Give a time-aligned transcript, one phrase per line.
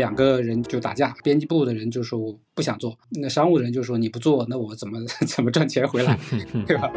[0.00, 6.18] 两个人就打架，编辑部的人就说我不想做，那商务的人就说你不做，那我怎么 怎么赚钱回来，
[6.66, 6.90] 对吧？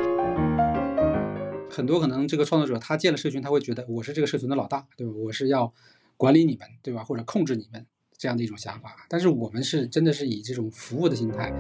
[1.69, 5.11] 很多可能这个创作者他建了社群，他会觉得我是这个社群的老大，对吧？
[5.17, 5.73] 我是要
[6.15, 7.03] 管理你们，对吧？
[7.03, 7.85] 或者控制你们
[8.17, 8.95] 这样的一种想法。
[9.09, 11.51] 但是我们是真的是以这种服务的心态。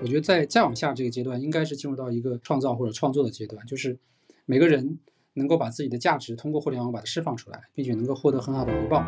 [0.00, 3.98] 我觉得在再往下这个阶段，应该是进入到一个创造或者创作的阶段，就是
[4.46, 4.98] 每个人
[5.34, 9.04] 能够把自己的价值通过互联网把它释放出来，并且能够获得很好的回报。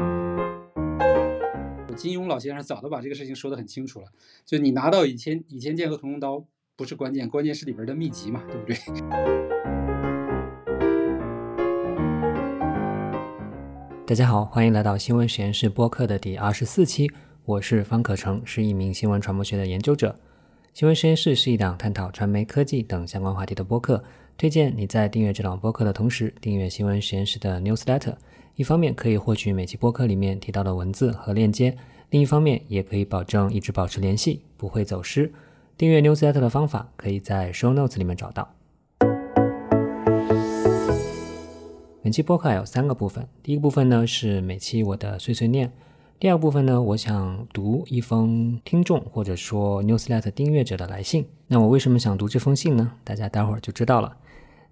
[1.97, 4.07] 金庸老先生早都把这个事情说得很清楚了，
[4.47, 6.45] 就你拿到倚天倚天剑和屠龙刀。
[6.77, 8.75] 不是关键，关键是里边的秘籍嘛，对不对？
[14.07, 17.11] 大家好，欢迎来到新闻实验室播客的第二十四期，
[17.45, 20.19] 我是方可成，是一名新闻传播学的研究者。
[20.73, 24.03] 新闻实验室是一档探讨传媒科技等相关话题的播客，
[24.41, 28.15] 推荐你在订阅这档播客的同时，订阅新闻实验室的 newsletter，
[28.57, 31.77] 一方面可以获取每期播客里面提到的文字和链接，
[32.09, 35.31] 另一方面也可以保证一直保持联系，不会走失。
[35.77, 38.49] 订阅 Newsletter 的方法可以在 Show Notes 里面找到。
[42.03, 45.71] 本期播客有三个部分，第一个部分呢是每期我的碎碎念，
[46.19, 51.27] 第二个部分呢我想读一封听众或者说 Newsletter 订阅者的来信。
[51.47, 52.93] 那我为什么想读这封信呢？
[53.05, 54.17] 大家待会儿就知道了。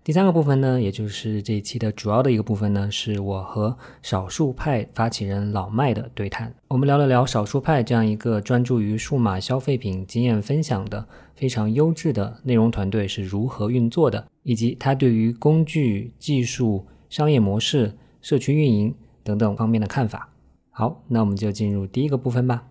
[0.04, 6.50] 第三个部分呢，也就是这一期的主要的一个部分呢，是我和少数派发起人老麦的对谈。
[6.68, 20.30] 我们聊了聊少数派这样一个专注于数码消费品经验分享的非常优质的内容团队是如何运作的，以及他对于工具、技术、商业模式、社区运营等等方面的看法。
[20.70, 22.64] 好，那我们就进入第一个部分吧。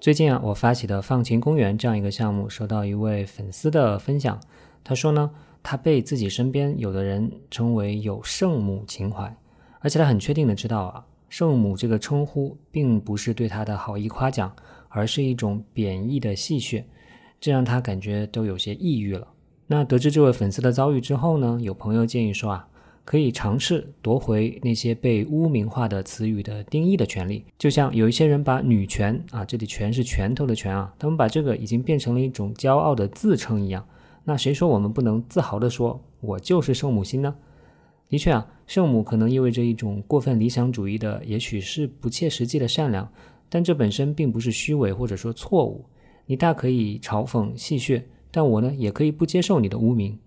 [0.00, 4.38] 最近啊，我发起的放晴公园这样一个项目，收到一位粉丝的分享。
[4.84, 5.28] 他说呢，
[5.60, 9.36] 他被自己身边有的人称为有圣母情怀，
[9.80, 14.54] 而且他很确定的知道啊，圣母这个称呼并不是对他的好意夸奖，
[14.88, 16.84] 而是一种贬义的戏谑，
[17.40, 19.26] 这让他感觉都有些抑郁了。
[19.66, 22.68] 那得知这位粉丝的遭遇之后呢，有朋友建议说啊。
[23.08, 33.82] 可以尝试夺回那些被污名化的词语的定义的权利，就像有一些人把女权啊，这里权是拳头的拳啊，他们把这个已经变成了一种骄傲的自称一样。
[34.24, 37.34] 那谁说我们不能自豪地说我就是圣母心呢？
[38.10, 43.10] 的确啊，圣母可能意味着一种过分理想主义的，也许是不切实际的善良，
[43.48, 45.82] 但这本身并不是虚伪或者说错误。
[46.26, 50.18] 你大可以嘲讽戏谑，但我呢也可以不接受你的污名。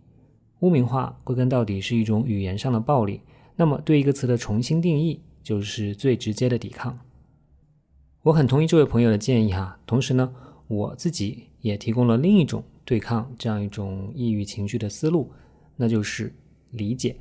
[0.61, 3.21] 污名化归根到底是一种语言上的暴力，
[3.55, 6.97] 那么对一个词的重新定义就是最直接的抵抗。
[8.23, 10.33] 我很同意这位朋友的建议哈，同时呢，
[10.67, 15.31] 我自己也提供了另一种对抗这样一种抑郁情绪的思路，
[15.75, 16.33] 那就是
[16.69, 17.15] 理解。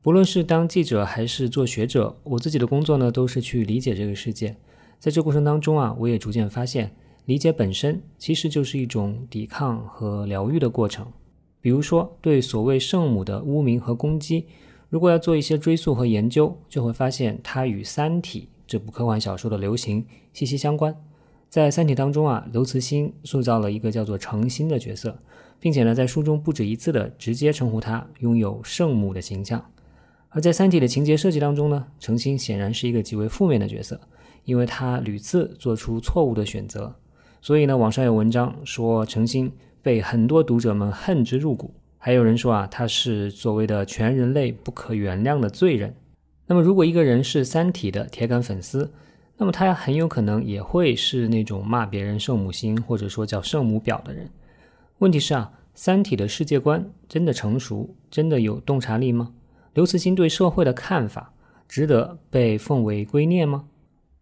[0.00, 4.56] 不论是当记者还是做学者，我自己的工作呢都是去理解这个世界。
[5.00, 6.94] 在这过程当中啊，我也逐渐发现，
[7.24, 11.10] 理解本身其实就是一种抵抗和疗愈的过程。
[11.60, 14.46] 比如说，对所谓圣母的污名和攻击，
[14.88, 20.94] 如果要做一些追溯和研究，就会发现它与《三体》这部科幻小说的流行息息相关。
[21.48, 25.18] 在《三体》当中啊，刘慈欣塑造了一个叫做程心的角色，
[25.58, 29.62] 并且呢，在书中不止一次的直接称呼他拥有圣母的形象。
[30.30, 34.00] 而在《三体》的情节设计当中呢，程心显然是一个极为负面的角色，
[34.44, 36.94] 因为他屡次做出错误的选择。
[37.42, 39.52] 所以呢，网上有文章说程心。
[39.82, 45.94] 被很多读者们恨之入骨，还有人说啊，他是所谓的全人类不可原谅的罪人。
[46.46, 48.92] 那么，如果一个人是《三体》的铁杆粉丝，
[49.36, 54.28] 那么他很有可能也会是那种骂别人圣母心，或者说叫圣母婊的人。
[54.98, 59.32] 问题是啊，《三体》的世界观真的成熟，真的有洞察力吗？
[59.72, 61.32] 刘慈欣对社会的看法
[61.68, 63.64] 值得被奉为圭臬吗？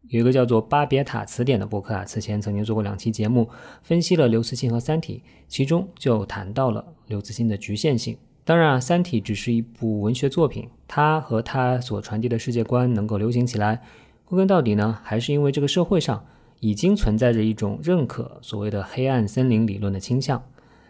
[0.08, 3.48] 有一个叫做巴别塔词典的博客啊，此前曾经做过两期节目，
[3.82, 8.16] 分析了刘慈欣和《三体》，其中就谈到了刘慈欣的局限性。
[8.44, 13.82] 当然啊，《三体》只是一部文学作品，它和它所传递的世界观能够流行起来，
[14.24, 16.24] 归根到底呢，还是因为这个社会上
[16.60, 20.42] 已经存在着一种认可所谓的黑暗森林理论的倾向。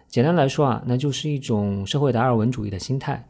[0.06, 3.27] 简单来说啊，那就是一种社会达尔文主义的心态。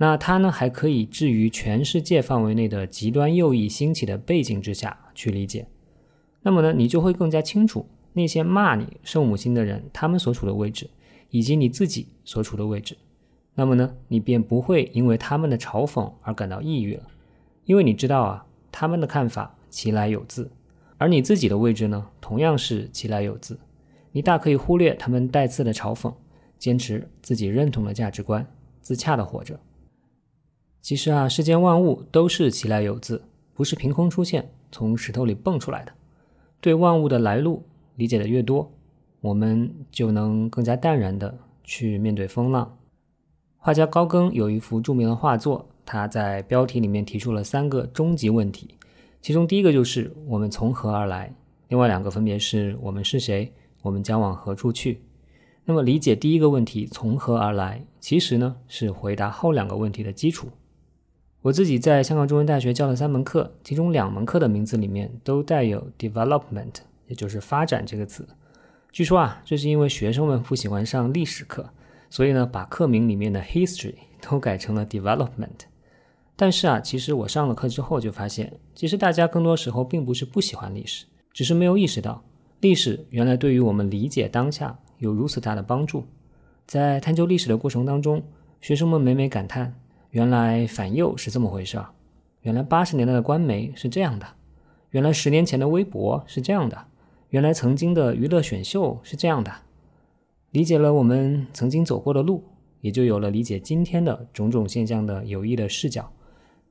[0.00, 5.66] 那它呢，还可以置于全世界范围内的极端右翼兴起的背景之下去理解。
[6.40, 10.88] 那么呢，你就会更加清楚那些骂你圣母心的人，他们所处的位置，
[11.30, 12.96] 以及你自己所处的位置。
[13.54, 17.02] 那么呢，你便不会因为他们的嘲讽而感到抑郁了，
[17.64, 20.48] 因为你知道啊，他们的看法其来有自，
[20.96, 23.58] 而你自己的位置呢，同样是其来有自。
[24.12, 26.14] 你大可以忽略他们带刺的嘲讽，
[26.56, 28.46] 坚持自己认同的价值观，
[28.80, 29.58] 自洽的活着。
[30.80, 33.22] 其实啊，世间万物都是其来有自，
[33.54, 35.92] 不是凭空出现，从石头里蹦出来的。
[36.60, 37.62] 对万物的来路
[37.96, 38.72] 理解的越多，
[39.20, 42.78] 我们就能更加淡然的去面对风浪。
[43.58, 48.76] 画家高更有一幅著名的画作，他在标题里面提出了三个终极问题，
[49.20, 51.34] 其中第一个就是我们从何而来，
[51.68, 53.52] 另外两个分别是我们是谁，
[53.82, 55.02] 我们将往何处去。
[55.64, 60.48] 那么理解第一个问题从何而来，其实呢是回答后两个问题的基础。
[61.40, 66.74] 我自己在香港中文大学教了三门课，其中两门课的名字里面都带有 development，
[67.06, 68.26] 也就是发展这个词。
[68.90, 71.70] 据说啊，这是因为学生们不喜欢上历史课，
[72.10, 75.66] 所以呢把课名里面的 history 都改成了 development。
[76.34, 82.24] 但是啊，其实我上了课之后就发现，其实大家更多时候并不是不喜欢历史，只是没有意识到
[82.60, 86.04] 历史原来对于我们理解当下有如此大的帮助。
[86.66, 88.24] 在探究历史的过程当中，
[88.60, 89.72] 学生们每每感叹。
[90.10, 91.90] 原来反右是这么回事儿，
[92.42, 94.26] 原来八十年代的官媒是这样的，
[94.90, 96.86] 原来十年前的微博是这样的，
[97.30, 99.52] 原来曾经的娱乐选秀是这样的。
[100.50, 102.42] 理解了我们曾经走过的路，
[102.80, 106.10] 也就有了理解今天的种种现象的有益的视角，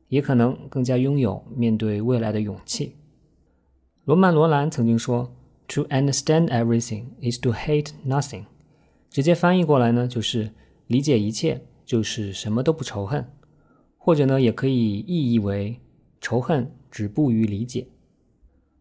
[0.07, 2.95] 也可能更加拥有面对未来的勇气。
[4.06, 5.31] 罗曼·罗兰曾经说
[5.68, 8.45] ：“To understand everything is to hate nothing。”
[9.12, 10.51] 直接翻译过来呢，就是
[10.88, 11.62] 理解一切。
[11.88, 13.25] 就是什么都不仇恨，
[13.98, 15.80] 或者呢，也可以意译为
[16.19, 17.88] 仇恨止步于理解。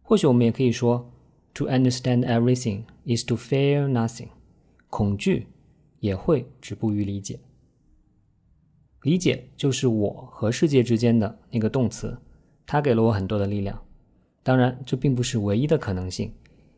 [0.01, 1.09] 或许我们也可以说
[1.53, 4.27] ，to understand everything is to fear nothing。
[4.89, 5.47] 恐惧
[6.01, 7.39] 也会止步于理解。
[9.03, 12.17] 理解就是我和世界之间的那个动词，
[12.65, 13.81] 它给了我很多的力量。
[14.43, 16.33] 当然，这并不是唯一的可能性。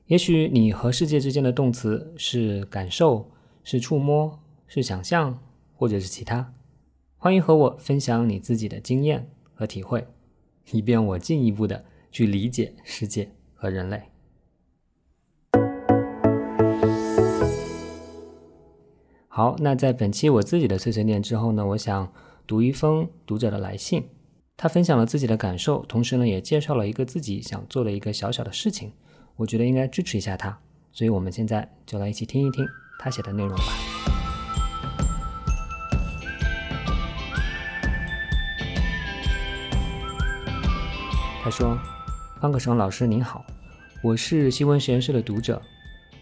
[0.06, 3.32] 也许你和世界之间的动词是感受，
[3.64, 5.40] 是触摸，是想象。
[5.80, 6.54] 或者是其他，
[7.16, 10.06] 欢迎和我分享你自己的经验和体会，
[10.74, 14.02] 以便我进一步的去理解世界和人类。
[19.30, 22.12] 好，那在本期我自己的碎碎念之后呢，我想
[22.46, 24.04] 读一封读者的来信，
[24.58, 28.92] 他分享了自己的感受，同时呢也介绍了一个自己想做的一个小小的事情，
[29.38, 30.60] 我觉得应该支持一下他，
[30.92, 32.68] 所以我们现在就来一起听一听
[33.00, 34.29] 他写的内容吧。
[41.42, 41.80] 他说
[42.42, 43.46] ：“方可成老师您好，
[44.04, 45.62] 我是新闻实验室的读者。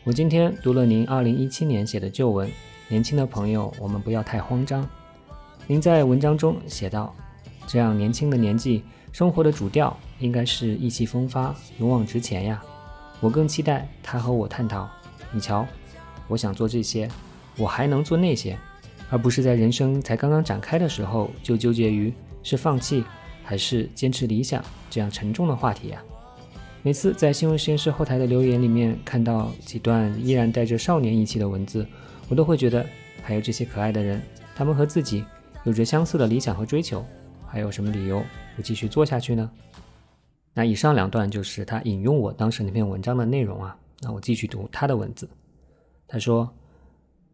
[0.04, 2.48] 我今天读了您2017年写的旧文，
[2.88, 4.88] 年轻的朋友，我们不要太慌张。
[5.66, 7.16] 您在文章中写道，
[7.66, 12.62] 这样年轻的年纪，生活的主调应该是意气风发、勇往直前呀。
[13.20, 14.88] 我更期待他和我探讨。
[15.32, 15.66] 你瞧，
[16.28, 17.10] 我想做这些，
[17.58, 18.56] 我还能做那些，
[19.10, 23.04] 而不是在人生才刚刚展开的时候就纠结于是放弃。”
[23.48, 26.04] 还是坚持理想这样沉重的话题呀。
[26.84, 31.88] 每次在新闻实验室后台的留言里面看到几段依然带着少年意气的文字，
[32.28, 32.86] 我都会觉得
[33.24, 34.22] 还有这些可爱的人，
[34.54, 35.24] 他们和自己
[35.64, 37.06] 有着相似的理想和追求，
[37.46, 38.22] 还有什么理由
[38.58, 39.50] 不继续做下去呢？
[40.54, 43.78] 那以上两段就是他引用我当时那篇文章的内容啊。
[44.02, 45.30] 那我继续读他的文字。
[46.06, 46.54] 他说：“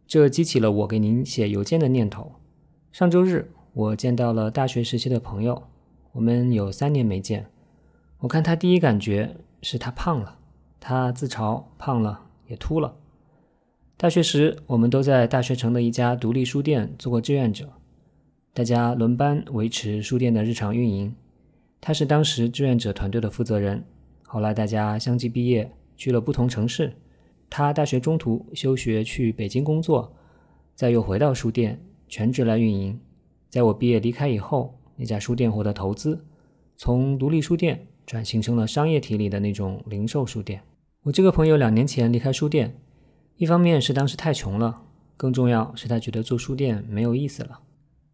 [0.06, 2.32] 这激起了我给您写邮件的念头。
[2.92, 5.60] 上周日，我见到了大学时期的朋友。”
[6.14, 7.44] 我们有三年没见，
[8.20, 10.38] 我看他第一感觉是他胖了，
[10.78, 12.94] 他自嘲胖了也秃了。
[13.96, 17.68] 大学时，我们都在大学城的一家独立书店做过志愿者，
[18.52, 21.12] 大家轮班维持书店的日常运营。
[21.80, 23.84] 他是当时志愿者团队的负责人。
[24.22, 26.92] 后来大家相继毕业，去了不同城市。
[27.50, 30.14] 他大学中途休学去北京工作，
[30.76, 33.00] 再又回到书店全职来运营。
[33.50, 34.78] 在我毕业离开以后。
[34.96, 36.24] 那家书店获得投资，
[36.76, 40.62] 从独立书店转型成了商业体里的那种零售书店。
[41.02, 42.80] 我这个朋友两年前离开书店，
[43.36, 44.82] 一方面是当时太穷了，
[45.16, 47.60] 更重要是他觉得做书店没有意思了。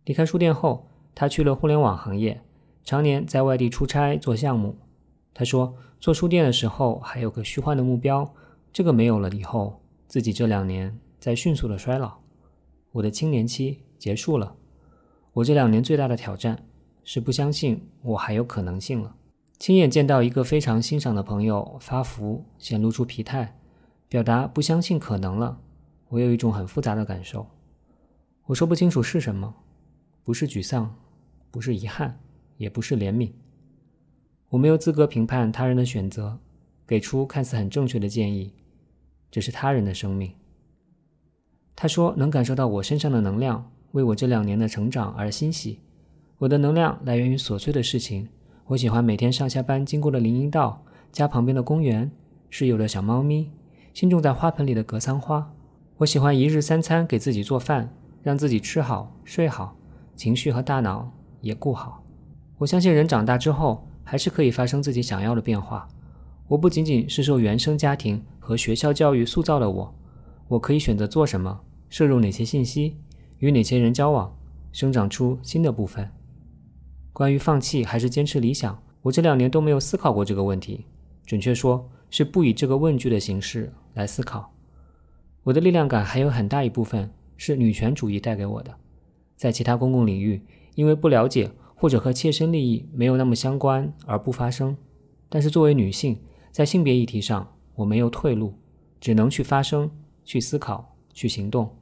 [0.07, 2.41] 离开书店后，他去了互联网行业，
[2.83, 4.77] 常年在外地出差做项目。
[5.35, 8.35] 他说，做书店的时候还有个虚幻的目标，
[8.73, 12.15] 这个没有了以后，自己这两年在迅速的衰老，
[12.93, 14.57] 我的青年期结束了。
[15.33, 16.65] 我这两年最大的挑战。
[17.05, 19.17] 是不相信我还有可能性了。
[19.59, 23.59] 亲眼见到一个非常欣赏的朋友发福，显露出疲态，
[24.09, 25.61] 表达不相信可能了。
[26.09, 27.47] 我有一种很复杂的感受，
[28.47, 29.55] 我说不清楚是什么，
[30.25, 30.97] 不是沮丧，
[31.51, 32.19] 不是遗憾，
[32.57, 33.31] 也不是怜悯。
[34.49, 36.39] 我没有资格评判他人的选择，
[36.87, 38.53] 给出看似很正确的建议，
[39.31, 40.33] 这是他人的生命。
[41.77, 45.79] 他说能感受到我身上的能量，为我这两年的成长而欣喜。
[46.41, 48.27] 我的能量来源于琐碎的事情。
[48.69, 50.83] 我喜欢每天上下班经过的林荫道、
[51.13, 52.11] 家旁边的公园、
[52.49, 53.51] 室友的小猫咪、
[53.93, 55.53] 新种在花盆里的格桑花。
[55.99, 59.77] 我喜欢一日三餐给自己做饭，让自己吃好睡好，
[60.17, 62.03] 情绪和大脑也顾好。
[62.57, 65.87] 我相信人长大之后还是可以发生自己想要的变化。
[66.49, 69.95] 我不仅仅是受原生家庭和学校教育塑造了我，
[70.49, 72.97] 我可以选择做什么，摄入哪些信息，
[73.41, 74.35] 与哪些人交往，
[74.73, 76.11] 生长出新的部分。
[77.21, 80.87] 关于放弃还是坚持理想，我这两年都没有思考过这个问题。
[81.27, 84.51] 准确说，是不以这个问句的形式来思考。
[85.43, 88.75] 我的力量感还有很大一部分是女权主义带给我的，
[89.37, 90.41] 在其他公共领域，
[90.77, 94.75] 因为不了解或者和切身利益没有那么相关而不发声。
[95.29, 96.19] 但是作为女性，
[96.51, 98.55] 在性别议题上，我没有退路，
[98.99, 99.91] 只能去发声、
[100.25, 101.77] 去思考、去行动。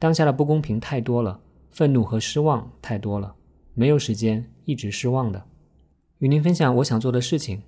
[0.00, 1.38] 当下的不公平太多了，
[1.70, 3.36] 愤怒和失望太多了，
[3.74, 5.44] 没有时间一直失望的。
[6.18, 7.62] 与您分享我想做的事情。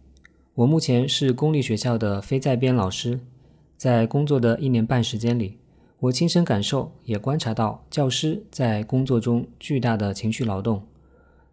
[0.55, 3.21] 我目前是公立学校的非在编老师。
[3.77, 5.59] 在工作的一年半时间里，
[6.01, 10.83] 我亲身感受也观察到教师在工作中巨大的情绪劳动。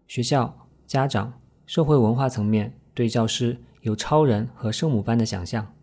[0.08, 1.34] 学校、家长、
[1.66, 5.74] 社会文化层面对教师有超人和圣母般的想象，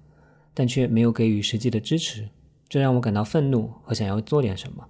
[0.54, 2.30] 但却没有给予实际的支持，
[2.66, 4.86] 这让我感到愤怒和想要做点什么。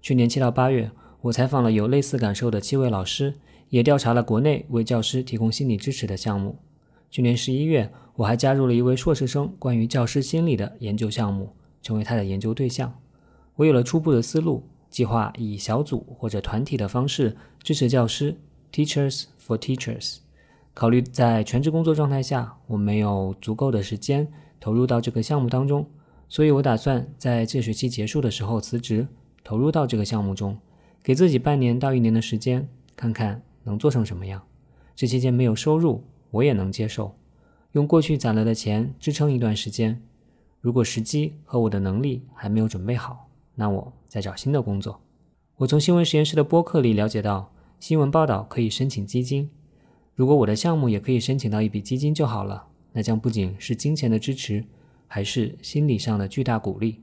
[0.00, 0.90] 去年七到八月，
[1.20, 3.34] 我采访了有类似感受的七位老师，
[3.72, 6.58] 也调查了国内为教师提供心理支持的项目。
[7.10, 7.90] 去年十一月。
[8.14, 11.48] 我还加入了一位硕士生关于教师心理的研究项目，
[11.80, 12.92] 成为他的研究对象。
[13.56, 18.36] 我有了初步的思路，计划以小组或者团体的方式支持教师
[18.70, 20.18] （Teachers for Teachers）。
[20.74, 24.28] 考虑在全职工作状态下，我没有足够的时间
[24.60, 25.88] 投入到这个项目当中，
[26.28, 29.08] 所以我打算在这学期结束的时候辞职，
[29.42, 30.58] 投入到这个项目中，
[31.02, 34.42] 给自己半年到一年的时间，看看能做成什么样。
[34.94, 37.14] 这期间没有收入，我也能接受。
[37.72, 40.02] 用过去攒来的钱支撑一段时间，
[40.60, 45.00] 如果时机和我的能力还没有准备好，那我再找新的工作。
[45.56, 49.48] 我从新闻实验室的播客里了解到，新闻报道可以申请基金。
[50.14, 54.64] 如果我的项目也可以申请到一笔基金就好了，那将不仅是金钱的支持，
[55.06, 57.00] 还是心理上的巨大鼓励。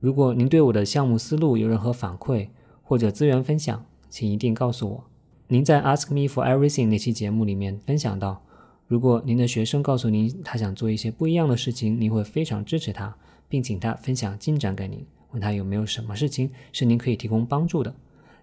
[0.00, 2.48] 如果您对我的项目思路有任何反馈
[2.82, 5.09] 或者资源分享，请一定告诉我。
[5.52, 8.40] 您在 Ask Me for Everything 那期节目里面分享到。
[8.86, 13.12] 如果您的学生告诉您他想做一些不一样的事情，您会非常支持他，
[13.48, 17.92] 并请他分享进展给您，问他有没有什么事情是您可以提供帮助的。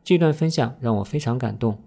[0.04, 1.78] 这段分享让我非常感动。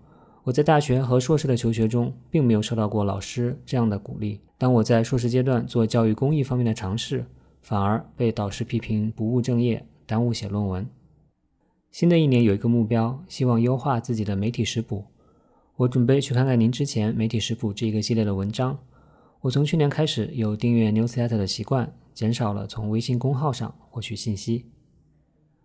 [0.43, 4.41] 我在大学和硕士的求学中，并没有受到过老师这样的鼓励。
[4.57, 7.27] 当我在硕士阶段做教育公益方面的尝试，
[7.61, 10.89] 反而被导师批评不务正业，耽误写论文。
[11.91, 15.05] 新的一年有一个目标，希望优化自己的媒体食谱。
[15.75, 18.79] 我准备去看看您之前媒体食谱这一个系列的文章。
[19.41, 24.67] 我从去年开始有订阅 newsletter 的习惯，减少了从微信公号上获取信息。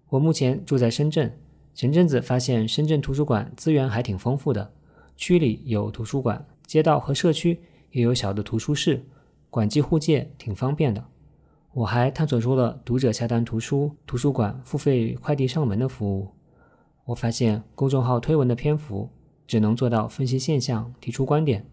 [0.09, 1.31] 我目前住在深圳，
[1.75, 4.73] 前阵子发现深圳图书馆资源还挺丰富的，
[5.15, 7.59] 区里有图书馆，街道和社区
[7.91, 9.05] 也有小的图书室，
[9.51, 11.05] 馆际互借挺方便的。
[11.75, 16.29] 我还探索出了读者下单图书、图书馆付费快递上门的服务。
[17.03, 19.07] 我发现公众号推文的篇幅。
[19.47, 21.63] 只能做到分析现象、提出观点。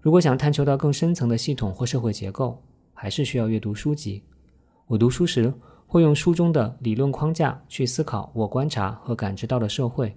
[0.00, 2.62] 如果想探求到更深层的系统或社会结构，
[2.94, 4.22] 还是需要阅读书籍。
[4.86, 5.52] 我读书时
[5.88, 10.14] 会用书中的理论框架去思考我观察和感知到的社会，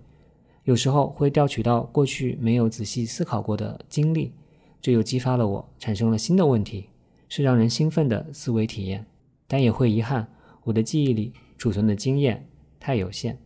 [0.65, 4.31] 有时候会调取到过去没有仔细思考过的经历，
[4.79, 6.89] 这又激发了我产生了新的问题，
[7.27, 9.03] 是让人兴奋的思维体验。
[9.49, 10.31] 但也会遗憾，
[10.63, 12.47] 我的记忆里储存的经验
[12.79, 13.37] 太有限。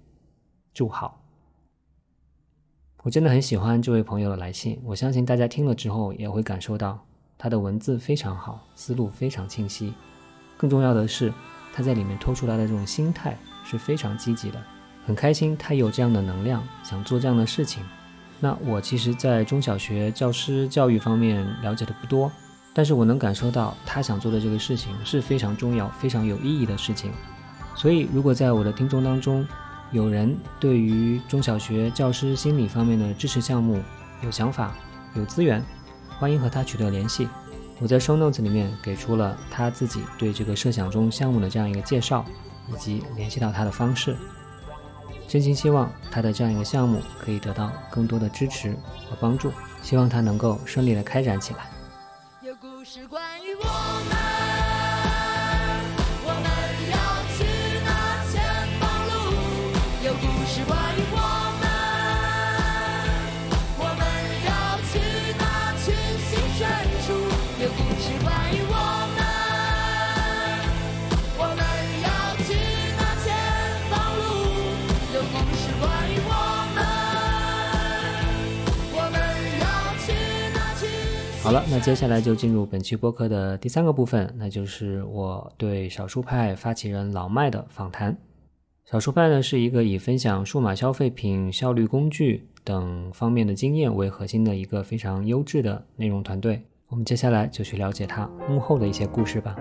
[0.74, 1.22] 祝好。
[3.04, 7.06] 我真的很喜欢这位朋友的来信，我相信大家听了之后也会感受到
[7.38, 9.94] 他的文字非常好，思路非常清晰。
[10.58, 11.34] 更重要的是，
[11.74, 14.62] 他在里面透出来的这种心态是非常积极的，
[15.06, 17.84] 很开心他有这样的能量，想做这样的事情。
[18.40, 22.30] 那我其实，在中小学教师教育方面了解的不多，
[22.74, 27.12] 但是我能感受到他想做的这个事情是非常重要、非常有意义的事情。
[27.76, 29.48] 所以，如果在我的听众当中，
[29.92, 33.82] 有人对于中小学教师心理方面的支持项目
[34.22, 34.76] 有想法、
[35.16, 35.64] 有资源，
[36.18, 37.28] 欢迎和他取得联系。
[37.80, 42.26] 我在 show notes 里面给出了他自己对这个设想中项目的这样一个介绍，
[42.72, 44.16] 以及联系到他的方式。
[45.28, 48.72] 真心希望他的这样一个项目可以得到更多的支持
[49.10, 49.52] 和帮助，
[49.82, 51.73] 希望他能够顺利的开展起来。
[52.94, 53.83] 是关于，我。
[81.44, 88.18] 好了，那接下来就进入本期播客的第三个部分，那就是我对少数派发起人老麦的访谈。
[88.86, 96.62] 少数派呢是一个以分享数码消费品效率工具等方面的经验为核心的一个非常优质的内容团队。
[96.88, 99.58] 我们接下来就去了解它幕后的一些故事吧。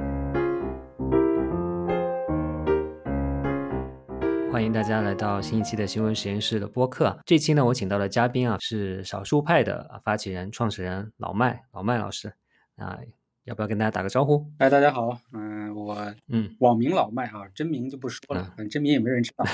[4.52, 7.18] 欢迎大家来到新一期的新闻实验室的播客。
[7.24, 12.34] 这期呢，我请到的嘉宾啊是少数派的发起人、创始人老麦，老麦老师。
[12.76, 12.98] 啊，
[13.44, 14.44] 要不要跟大家打个招呼？
[14.58, 15.96] 哎，大家好，嗯，我
[16.28, 19.46] 嗯，网名老麦啊，真名就不说了，反正真名也没人知道。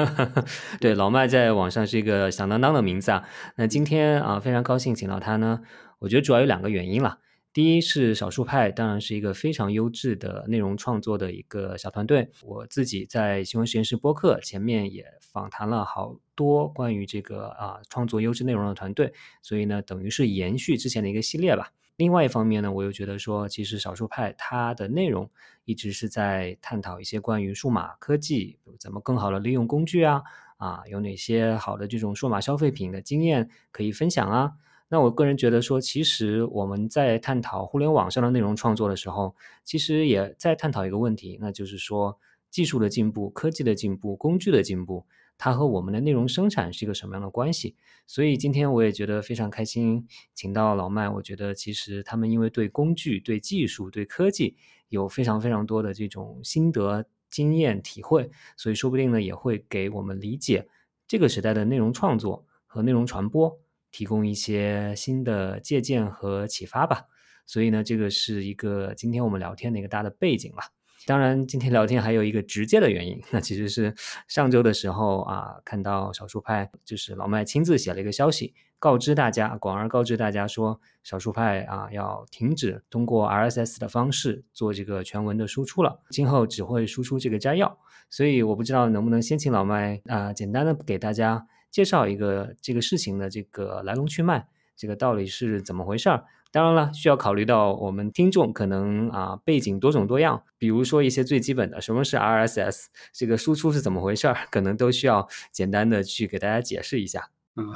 [0.78, 3.26] 对，老麦在网上是一个响当当的名字啊。
[3.56, 5.62] 那今天啊，非常高兴请到他呢，
[6.00, 7.16] 我觉得主要有两个原因了。
[7.52, 12.30] 第一是少数派，当然是一个非常优质的内容创作的一个小团队。
[12.42, 19.12] 我自己在新闻实验室播客前面也访谈了好多关于这个啊创作优质内容的团队，
[19.42, 21.72] 所以呢，等于是延续之前的一个系列吧。
[21.96, 25.28] 另外一方面呢，我又觉得说，其实少数派它的内容
[25.64, 30.22] 一直是在探讨一些关于数码科技怎么更好的利用工具啊，
[30.58, 34.52] 啊，有哪些好的这种数码消费品的经验可以分享啊。
[34.90, 42.18] 那我个人觉得说，其实我们在探讨互联网上的内容创作的时候，其实也在探讨一个问题，那就是说
[42.50, 45.04] 技术的进步、科技的进步、工具的进步，
[45.36, 47.76] 它和我们的内容生产是一个什么样的关系？
[48.06, 51.06] 所以今天我也觉得非常开心，请到老麦。
[51.10, 54.56] 我觉得其实他们因为对工具、对技术、对科技
[54.88, 60.66] 有非常非常多的这种心得、经验、体会，所以说不定呢也会给我们理解
[61.06, 63.60] 这个时代的内容创作和内容传播。
[63.90, 67.02] 提供一些新的借鉴和启发吧，
[67.46, 70.62] 所以呢，这个是一个今天我们聊天的一个大的背景了。
[71.06, 73.94] 当然，今天聊天还有一个直接的原因，那其实是
[74.26, 87.78] 上周的时候啊，看到少数派就是老麦亲自写了一个消息，告知大家，广而告知大家说，少数派啊要停止通过 RSS 的方式做这个全文的输出了，今后只会输出这个摘要。
[88.10, 91.46] 所以我不知道能不能先请老麦啊，简单的给大家。
[91.70, 96.24] 介绍一个这个事情的这个来龙去脉，这个到底是怎么回事儿？
[96.50, 107.28] 当然了，需要考虑到我们听众可能啊背景多种多样，比如说一些最基本的什么是 RSS，这个输出是怎么回事儿，可能都需要简单的去给大家解释一下。
[107.56, 107.70] 嗯，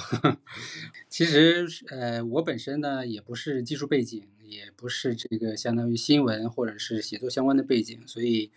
[1.10, 8.50] 其实呃我本身呢也不是技术背景，也不是这个相当于新闻或者是写作相关的背景，所以。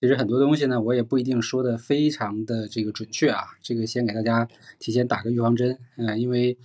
[0.00, 3.56] 其实很多东西呢，我也不一定说的非常的这个准确啊。
[3.60, 6.56] 这个先给大家提前打个预防针，嗯，因为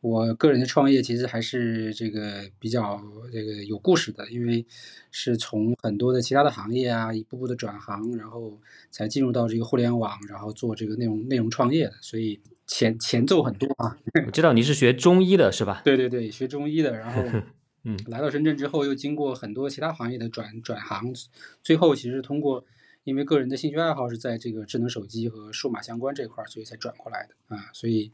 [0.00, 4.64] 我个人的创业其实还是这个比较这个有故事的，因为
[5.10, 8.58] 是从很多的其他的行业啊，一步步的转行，然后
[8.90, 13.98] 才进入到这个互联网，然后做这个内容内容创业的，所以前前奏很多啊。
[14.24, 15.82] 我知道你是学中医的是吧？
[15.84, 17.22] 对对对，学中医的，然后。
[17.84, 21.14] 嗯，来到深圳之后，又经过很多其他行业的转转行，
[21.62, 22.64] 最后其实通过，
[23.08, 27.70] 因为个人的兴趣爱好是在这个智能手机和数码相关这块儿，所以才转过来的啊。
[27.72, 28.12] 所以，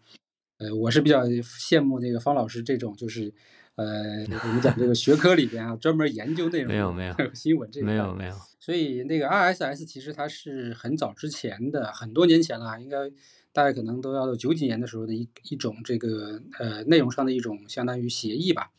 [0.58, 3.34] 呃，我是比较羡慕那个方老师这种，就是
[3.74, 8.34] 呃，我们讲这个学科里边啊，专门研究内容，没有没有新闻这没有没有。
[8.60, 13.10] 所以那个 RSS 其实它是很早之前的，很多年前了，应该
[13.52, 18.70] 大概可能都要到九几年的时候的一一种这个呃内容上的一种相当于协议吧。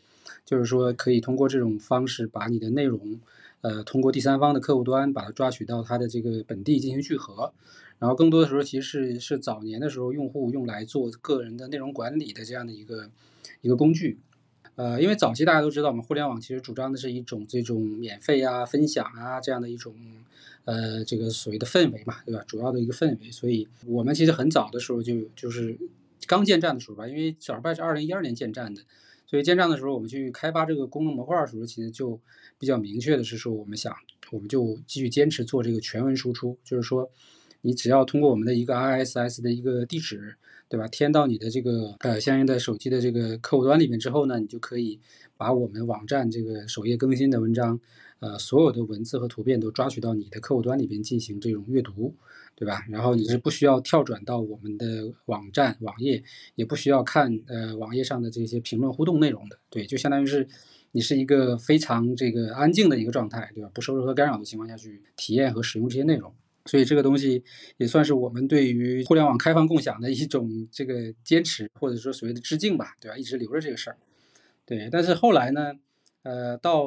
[0.43, 3.19] 就是说，可以通过这种方式把你的内容，
[3.65, 7.51] 呃，通过第三方的客户端把它抓取到它的这个本地进行聚合，
[7.97, 13.09] 然后更多的时候其实是是早年的时候用户用来做个人的内容管理的这样的一个
[13.61, 14.19] 一个工具，
[14.75, 19.95] 呃，因为早期大家都知道嘛，互联网其实主张的是一种这种免费啊、分享啊这样的一种
[20.65, 22.43] 呃这个所谓的氛围嘛，对吧？
[22.45, 25.75] 主要的一个氛围，所以我们其实很早的时候就就是
[26.27, 28.83] 刚建站的时候吧，因为小拜是二零一二年建站的。
[29.27, 32.19] 所以建站的时候，我们去开发这个功能模块的时候，其实就
[32.65, 33.95] 比较明确的是说，我们想，
[34.31, 37.07] 我们就继续坚持做这个全文输出，就是说，
[37.61, 40.35] 你只要通过我们的一个 RSS 的一个地址，
[40.67, 40.87] 对吧？
[40.87, 44.99] 添到你的这个呃相应的手机的这个客户端里面之后呢，你就可以
[45.37, 47.79] 把我们网站这个首页更新的文章，
[48.17, 52.15] 呃，所有的文字和图片都抓取到你的客户端里边进行这种阅读。
[52.57, 52.85] 对吧？
[52.87, 56.23] 然后你是不需要跳转到我们的网站网页，
[56.55, 59.59] 也不需要看呃网页上的这些评论互动内容的。
[59.69, 60.47] 对，就相当于是
[60.95, 63.69] 你是一个非常这个安静的一个状态，对吧？
[63.73, 66.33] 不受任何干扰的情况下去体验和使用这些内容。
[66.65, 67.43] 所以这个东西
[67.75, 73.17] 也算是我们对于互联网开放共享的一种这个坚持，或者说所谓的致敬吧，对吧？
[73.17, 73.97] 一直留着这个事儿。
[74.65, 75.73] 对，但是后来呢，
[76.23, 76.85] 呃，到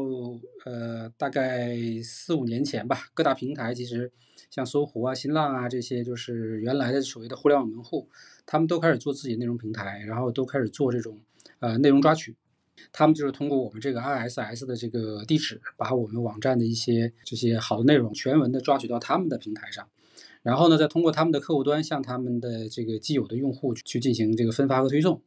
[0.64, 4.10] 呃大概四五年前吧，各大平台其实。
[4.50, 8.08] 像搜狐啊、新浪啊这些，就是原来的所谓的互联网门户，
[8.46, 11.20] 他们都开始做自己的内容平台，然后都开始做这种
[11.58, 12.34] 呃内容抓取。
[12.92, 19.88] 他们就是通过我们这个 ISS 的这个地址，把我们网站的一些这些好的内容全文的抓取到他们的平台上，
[20.42, 25.22] 然后呢，再通过他们的客户端向他们的这个既有的用户去进行这个分发和推送。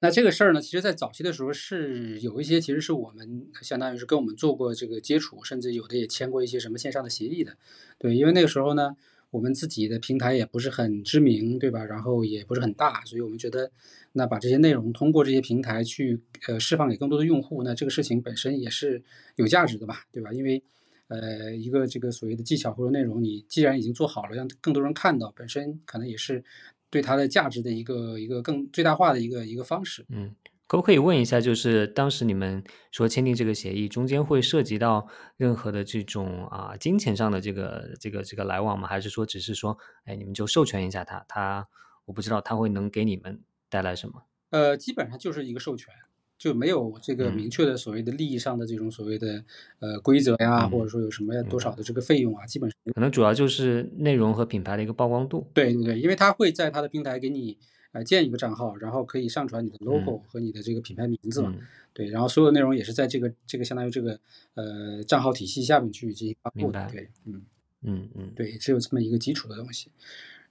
[0.00, 7.56] 那这个事儿呢，其实在早期的时候是有一些，其实是我们相当于是跟我们做过这个接触，甚至有的也签过一些什么线上的协议的，
[7.98, 8.94] 对，因为那个时候呢，
[9.30, 11.84] 我们自己的平台也不是很知名，对吧？
[11.84, 13.70] 然后也不是很大，所以我们觉得，
[14.12, 19.02] 那把这些内容通过这些平台去呃释放给更多的用户，那这个事情本身也是
[19.36, 20.32] 有价值的吧，对吧？
[20.32, 20.62] 因为
[21.08, 26.44] 呃一个这个所谓的技巧或者内容，你既然已经做好了，让更多人看到，本身可能也是。
[26.88, 30.06] 对它的价值的一个一个更最大化的一个一个方式。
[30.08, 30.32] 嗯，
[30.66, 38.88] 可不可以问一下，就是当时你们说签订这个协议，中间会涉及到任何的这种啊金钱上的这个这个这个来往吗？
[38.88, 41.68] 还是说只是说，哎，你们就授权一下他，他
[42.04, 44.24] 我不知道他会能给你们带来什么？
[44.50, 45.92] 呃，基本上就是一个授权。
[46.38, 49.42] 就没有这个明确的所谓的利益上的这种所谓的
[49.78, 55.50] 呃规则呀，或者说有什么多少的这个费用啊，基本上可能主要就是内容和品牌的一个曝光度。
[55.54, 57.56] 对对对，因为他会在他的平台给你
[57.92, 61.54] 呃建一个账号，然后可以上传你的 logo 和你的这个品牌名字嘛。
[61.92, 64.20] 对，然后所有内容也是在这个这个相当于这个
[64.54, 66.86] 呃账号体系下面去进行发布的。
[66.92, 67.42] 对，嗯
[67.82, 69.90] 嗯嗯，对，只有这么一个基础的东西。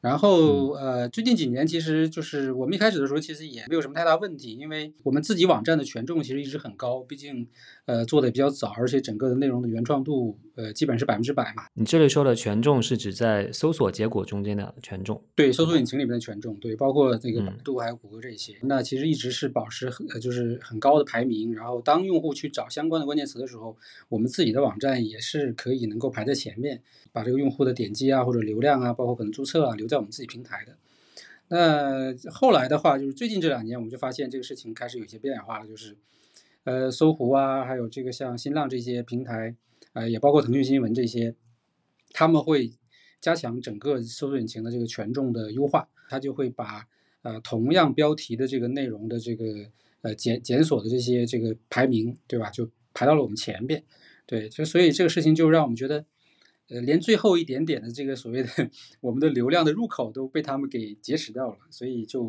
[0.01, 7.47] 然后呃，最近几年其实就是我们一开始的时候，其实也没有什么太大问题，因为我们自己网站的权重其实一直很高，毕竟
[7.85, 11.63] 呃做的比较早，而且整个的内容的原创度呃基本是百分之百嘛。
[11.73, 15.23] 你这里说的权重是指在搜索结果中间的权重？
[15.33, 21.55] 对，搜索引擎里面的权重，对，包括这个百度还有谷歌这些，那其实一直是保持很就是很高的排名。
[21.55, 23.75] 然后当用户去找相关的关键词的时候，
[24.09, 29.95] 我们自己的网站也是可以能够排在前面，把这个用户的点击啊或者流量啊，包括可能注册啊留在。
[29.95, 30.75] 在我们自己平台的，
[31.47, 35.95] 那后来的话，就是最近这两年，我们就发现这个事情开始有些变化了，就是，
[36.65, 39.55] 呃，搜狐啊，还有这个像新浪这些平台，
[39.95, 41.33] 呃，也包括腾讯新闻这些，
[42.11, 42.71] 他们会
[43.19, 46.85] 加强整个搜索引擎的这个权重的优化，它就会把
[47.23, 52.51] 呃同样标题的这个内容的这个呃检检索的这些这个排名，对吧？
[52.51, 53.83] 就排到了我们前边，
[54.25, 56.05] 对，就所以这个事情就让我们觉得。
[56.67, 58.49] 呃，连最后一点点的这个所谓的
[58.99, 62.27] 我们的流量的入口都被他们给劫持掉了，所以就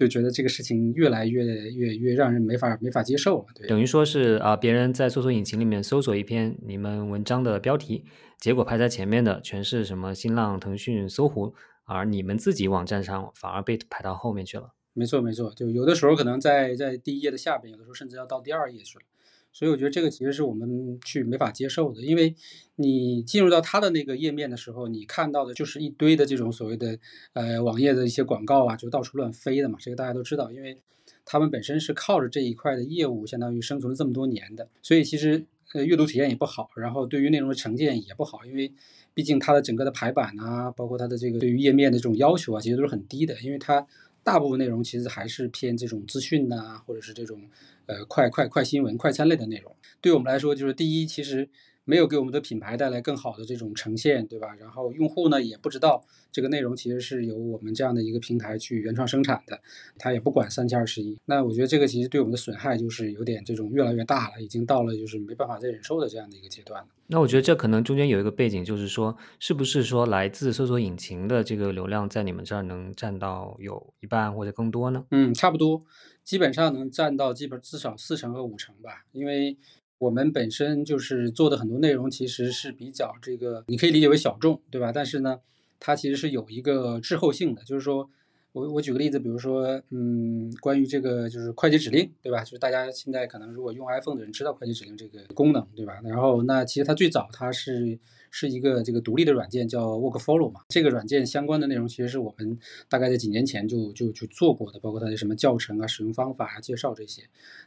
[0.00, 3.44] 就觉得这个事情越来越越越让人没法没法接受了。
[3.54, 8.06] 对，等于说是啊，别人在搜索引擎里面搜索一篇你们文章的标题，
[8.38, 14.72] 结果排在前面的全是什么新浪、腾讯、搜狐，而你们自己网站上反而被排到后面去了。
[14.94, 19.04] 没错，没错，就有的时候可能在在第一页的下边，有的时候甚至要到第二页去了。
[19.52, 22.34] 所以我觉得这个其实是我们去没法接受的，因为
[22.76, 26.98] 你进入到他的那个页面的时候，你看到的就是一堆的这种所谓的
[27.32, 29.76] 呃网页的一些广告啊，就到处乱飞的嘛。
[29.80, 30.80] 这个大家都知道，因为
[31.24, 38.72] 他们本身是靠着这一块的业务，相当于生存了这么多年的，所以其实呃阅读体验也不好，然后对于内容的呈现也不好，因为
[39.12, 43.86] 毕竟它的整个的排版啊，包括它的这个对于页面的这种要求啊，其实都是很低的，因为它
[44.30, 47.42] 大部分内容其实还是偏这种资讯呐，或者是这种。
[47.86, 51.48] 呃，快快快新闻、快餐类的内容，对我们来说，就是第一，其实
[51.84, 54.54] 没有给我们的品牌带来更好的这种呈现，对吧？
[54.58, 59.60] 然后用户呢，也不知道这个内容其实是由我们这样的一个平台去原创生产的，
[59.98, 61.18] 他也不管三七二十一。
[61.24, 66.88] 那我觉得这个其实对我们的损害就是有点这种越来越大了，已经到了就是没办法再忍受的这样的一个阶段了。
[67.08, 75.04] 那我觉得这可能中间有一个背景，就是说，是不是说来自搜索引擎的这个流量在你们这儿能占到有一半或者更多呢？
[75.10, 75.82] 嗯，差不多。
[76.22, 79.56] 基本上能占到基本至少四成和五成吧，因为
[80.00, 84.90] 我们本身就是做的很多内容其实是比较这个，你可以理解为小众，对吧？
[84.92, 85.38] 但是呢，
[85.78, 88.10] 它其实是有一个滞后性的，就是说。
[88.52, 92.42] 我我举个例子，比如说，嗯，关于这个就是快捷指令，对吧？
[92.42, 96.00] 就是大家现在可能如果用 iPhone 的人知道快捷指令这个功能，对吧？
[96.02, 97.96] 然后那其实它最早它是
[98.30, 107.22] 是一个这个独立的软件叫 Workflow 嘛，这个软件相关的内容其实是我们大概在几年前就就就做过的，包括它的什么教程啊、使用方法啊、介绍这些。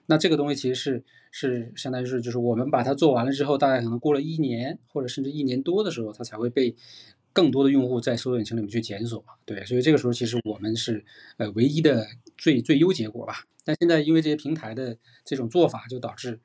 [0.06, 6.76] 那这个东西其实是是相当于是就是我们把它做完了之后，大概可能过了一年或者甚至一年多的时候，它才会被。
[7.36, 11.04] 更多的用户在搜索引擎里面去检索，对，所以这个时候其实我们是
[11.38, 12.06] 呃唯一的
[12.38, 13.46] 最最优结果吧。
[13.66, 14.96] 但现在因为这些平台的
[15.26, 16.40] 这种做法，就导致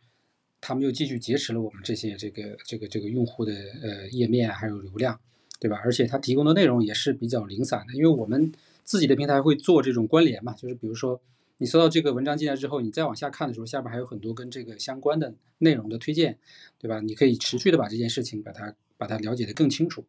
[0.60, 5.18] 他们又继续劫持了我们这些这个这个这个用户的呃页面还有流量，
[5.60, 5.80] 对吧？
[5.84, 8.52] 而且它提供的内容也是比较零散的，因为我们
[8.84, 11.20] 自己的平台会做这种关联嘛，就是比如说
[11.58, 16.38] 你搜到这个文章进来之后，你再往下看的时候，下边还有很多跟这个相关的内容的推荐，
[16.78, 17.00] 对吧？
[17.00, 20.04] 你可以持续的把这件事情把它把它了解的更清楚。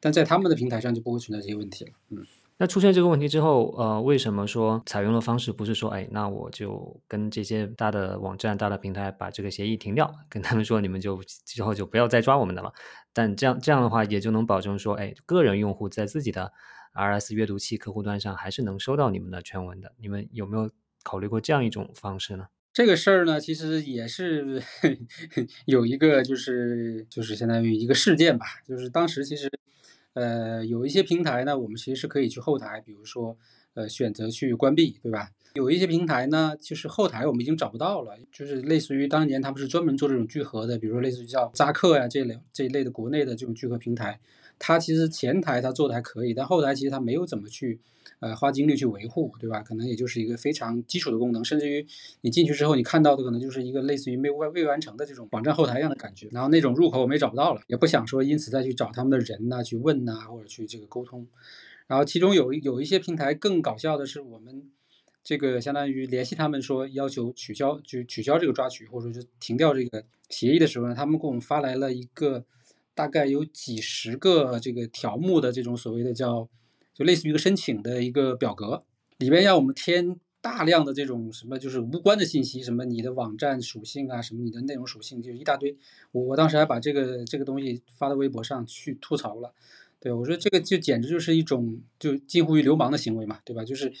[0.00, 1.92] 但在他们的平台上就不会存在这些问题了。
[2.10, 12.72] 嗯，那出现这个问题之后，呃，为什么说采用的方式不是说，哎，那我就跟这些大的网站、大的平台把这个协议停掉，跟他们说你们就之后就不要再抓我们的了。
[13.12, 16.52] 但这样这样的话，也就能保证说，哎，个人用户在自己的
[16.94, 19.92] RS 阅读器客户端上还是能收到你们的全文的。
[19.98, 20.70] 你们有没有
[21.02, 22.46] 考虑过这样一种方式呢？
[22.72, 24.62] 这个事儿呢，其实也是
[25.66, 29.50] 有一个，就是就是相当于一个事件吧，就是当时其实。
[30.14, 33.36] 呃，有一些平台呢，我们其实是可以去后台，比如说，
[33.74, 35.30] 呃，选择去关闭，对吧？
[35.54, 44.18] 有一些平台呢，就是后台我们已经找不到了，就是类似于当年他们是专门做这种聚合的，比如说类似于叫扎克呀这类这一类的国内的这种聚合平台，
[44.58, 47.80] 它其实前台它做的还可以，但后台其实它没有怎么去。
[48.20, 49.60] 呃，花精力去维护，对吧？
[49.62, 51.86] 可能也就是一个非常基础的功能，甚至于
[52.22, 56.28] 你进去之后，你看到的可能就是一个类似于没未未完成的这种网站后台一样的感觉。
[56.30, 61.26] 然后那种入口我们也找不到了，也不想说因此再去找他们的人呐，去问呐，或者去这个沟通。
[61.86, 64.70] 然后其中有有一些平台更搞笑的是，我们
[65.22, 72.44] 这个相当于联系他们说要求取消，就取消这个抓取，或者说就停掉这个协议的时候呢，他们给我们发来了一个
[72.94, 76.48] 大概有几十个这个条目的这种所谓的叫。
[76.96, 78.84] 就类似于一个申请的一个表格，
[79.18, 85.76] 里边要我们填大量的这种什么就是无关的信息，什么你的网站属性啊，什么你的内容属性，就一大堆。
[86.12, 89.52] 我我当时还把这个这个东西发到微博上去吐槽了，
[89.98, 93.64] 对我说这个就简直就是一种就近乎于流氓的行为嘛，对吧？
[93.64, 93.92] 就是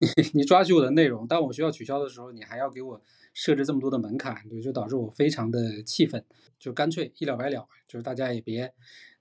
[0.00, 3.00] 你 你抓取我的内容，当我需要取消的时候，你还要给我
[3.32, 6.24] 设置这么多的门槛，对，就导致我非常的气愤，
[6.58, 8.72] 就干脆一了百了，就是大家也别。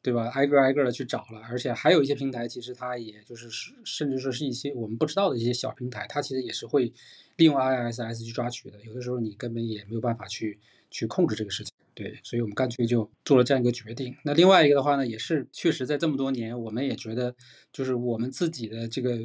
[0.02, 0.30] 对吧？
[0.30, 6.94] 挨个挨个的去找了，而且还有一些平台，其实它也就是是，甚至说是一些我们不知道的一些小平台，它其实也是会
[7.36, 8.82] 利用 ISS 去抓取的。
[8.86, 10.58] 有的时候你根本也没有办法去
[10.90, 11.74] 去控制这个事情。
[11.94, 14.16] 对，所以我们干脆就做了这样一个决定。
[14.24, 17.36] 那另外一个的话呢，也是确实在这么多年，我们也觉得
[17.74, 19.20] 就是我们自己的这个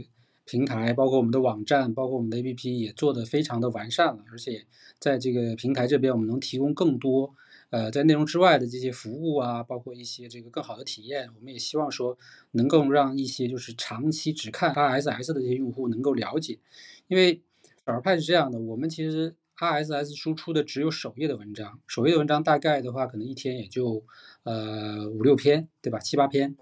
[0.44, 4.66] 平台，包括我们的网站，包括我们的 APP 也做得非常的完善了，而且
[4.98, 7.34] 在这个平台这边，我们能提供更多。
[7.70, 12.16] 呃，在内容之外的这些服务啊，包括一些这个更好的体验，我们也希望说
[12.52, 16.58] 能够让一些就是长期只看 RSS 的这些用户能够了解，
[17.08, 17.42] 因为
[17.84, 24.04] 少儿派是这样的，我们其实 RSS 输出的只有首页的文章，首页的文章大概的话可能一天也就
[24.44, 25.98] 呃五六篇，对吧？
[25.98, 26.54] 七八篇，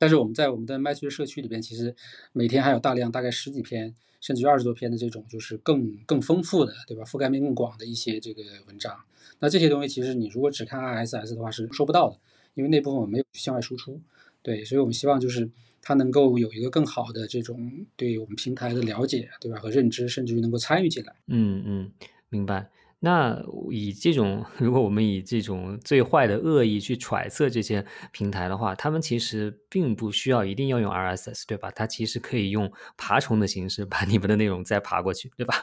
[0.00, 1.94] 但是我们在我们的麦穗社区里边，其实
[2.32, 7.04] 每天还有大量大概十几篇，甚至于二十多篇的这种就是更更丰富的，对吧？
[7.04, 8.98] 覆盖面更广的一些这个文章。
[9.40, 12.16] 那这些东西其实你如果只看 RSS 的话是收不到的，
[12.54, 14.00] 因为那部分我没有向外输出。
[14.42, 15.50] 对，所以我们希望就是
[15.82, 19.58] 它能够有一个更好的这种对我们平台的了解，对吧？
[19.58, 21.14] 和认知，甚至于能够参与进来。
[21.26, 21.92] 嗯嗯，
[22.30, 22.70] 明白。
[23.00, 31.70] 那以这种，如果我们以这种最坏的恶意去揣测这些平台的话，他们其实并不需要一定要用 RSS，对吧？
[31.70, 35.54] 它其实可以用爬虫的形式 把你们的内容再爬过去，对吧？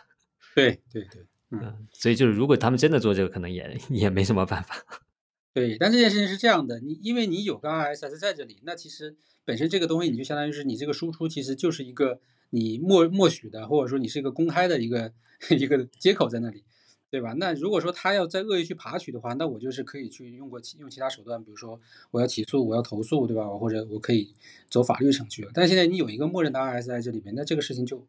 [0.55, 1.25] 对对对。
[1.49, 4.75] 嗯，所以就是如果他们真的做这个，可能也也没什么办法。
[5.53, 12.19] 对，但这件事情是这样的，你因为你有个 RSS 在这里，那其实本身这个东西你就相当于是你这个输出其实就是一个
[12.49, 15.13] 你默默许的，或者说你是一个公开的一个
[15.57, 16.65] 一个接口在那里，
[17.09, 17.33] 对吧？
[17.33, 21.79] 那如果说他要再恶意去爬取的话，那我就是可以去用过用其他手段，比如说
[22.11, 23.47] 我要起诉，我要投诉，对吧？
[23.47, 24.33] 或者我可以
[24.69, 25.47] 走法律程序。
[25.53, 28.05] 但现在你有一个默认的 RSS 在这里面，那这个事情就。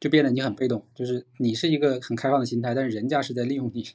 [0.00, 3.86] 就变得你很被动，就是你是一个很开放的心态，但是人家是在利用你。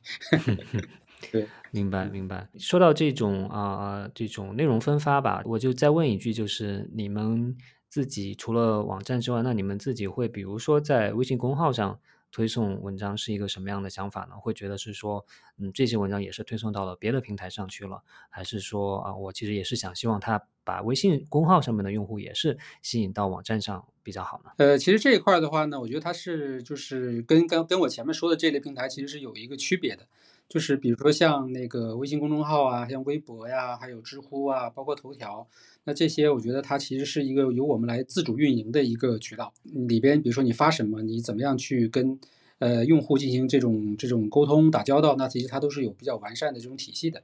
[1.33, 2.47] 对， 明白明白。
[2.57, 7.53] 说到这种啊这种内容分发吧，我就再问一句，就是你们
[7.89, 11.99] 自己除了网站之外，那你们自己会比如说在微信公号上
[12.38, 14.36] 推送文章是一个什么样的想法呢？
[14.39, 15.26] 会觉得是说，
[15.58, 20.43] 嗯，这些文章也是推送到了别的平台上去了，还是说啊，我其实也是想希望他。
[20.63, 24.52] 把微信公号上面的用户也是吸引到网站上比较好呢。
[24.58, 30.06] 呃，其实这一块的话呢，我觉得它是就是跟跟跟我前面说的这类平台其实是有一个区别的，
[30.49, 35.47] 就是比如说像那个微信公众号啊，像微博呀，还有知乎啊，包括头条，
[35.83, 39.53] 那这些我觉得它其实是一个由我们来自主运营的一个渠道。
[39.63, 42.19] 里边比如说你发什么，你怎么样去跟
[42.60, 47.23] 呃用户进行这种这种沟通打交道，那其实它都是有比较完善的这种体系的。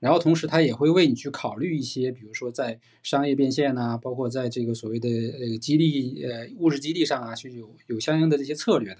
[0.00, 8.98] 然后同时，它也会为你去考虑一些，比如说在商业变现呐，包括在这个所谓的呃激励呃物质激励上啊，去有有相应的这些策略的，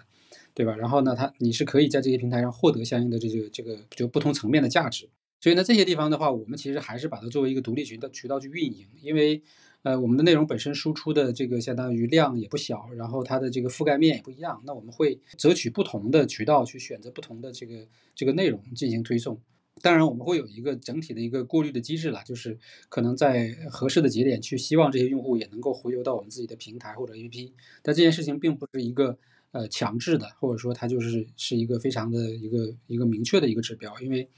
[0.54, 0.76] 对吧？
[0.76, 5.08] 然后呢，它你是可以在这些平台上获得相应的这个这个就不同层面的价值。
[5.40, 9.42] 所以呢，这些地方的话，我们其实还是把它作为一个独立渠道渠道去运营，因为
[9.82, 19.40] 呃我们的内容本身输出的这个相当于量也不小，然后它的这个覆盖面也不一样，那我们会择取不同的渠道去选择不同的这个这个内容进行推送。
[19.80, 22.56] 当然，我们会有一个整体的一个过滤的机制了，就是
[22.88, 27.50] 可能在合适的节点去希望这些用户也能够回流到我们自己的平台或者 APP。
[27.82, 29.18] 但这件事情并不是一个
[29.52, 34.28] 呃强制的，或者说它就是是一个非常的一个一个明确的一个指标，因为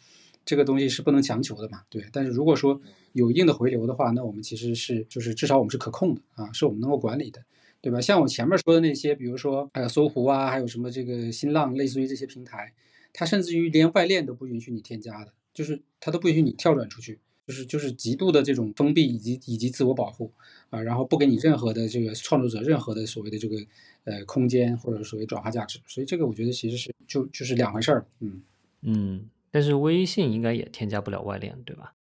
[0.45, 1.83] 这个东西是不能强求的嘛。
[1.89, 2.81] 对，但是如果说
[3.13, 7.43] 有一定的回流的话，那我们其实是就是至少我们是可控的啊，是我们能够管理的，
[7.81, 8.01] 对吧？
[8.01, 12.75] 像我前面说的那些，比如说还有搜狐啊，还有什么这个新浪，类似于这些平台。
[13.17, 20.33] 它甚至于连外链都不允许你添加的，就是它都不允许你跳转出去，就是就是极度的这种封闭以及以及自我保护
[20.71, 23.57] 啊，然后不给你任何的这个创作者任何的所谓的这个
[24.05, 28.43] 呃空间或者所谓转化价值，所以这个我觉得其实是就就是两回事儿，嗯
[28.83, 31.95] 嗯，但是微信应该也添加不了外链，对吧？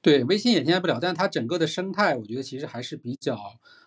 [0.00, 3.38] 对，微信也添加不了，但它整个的生态我觉得其实还是比较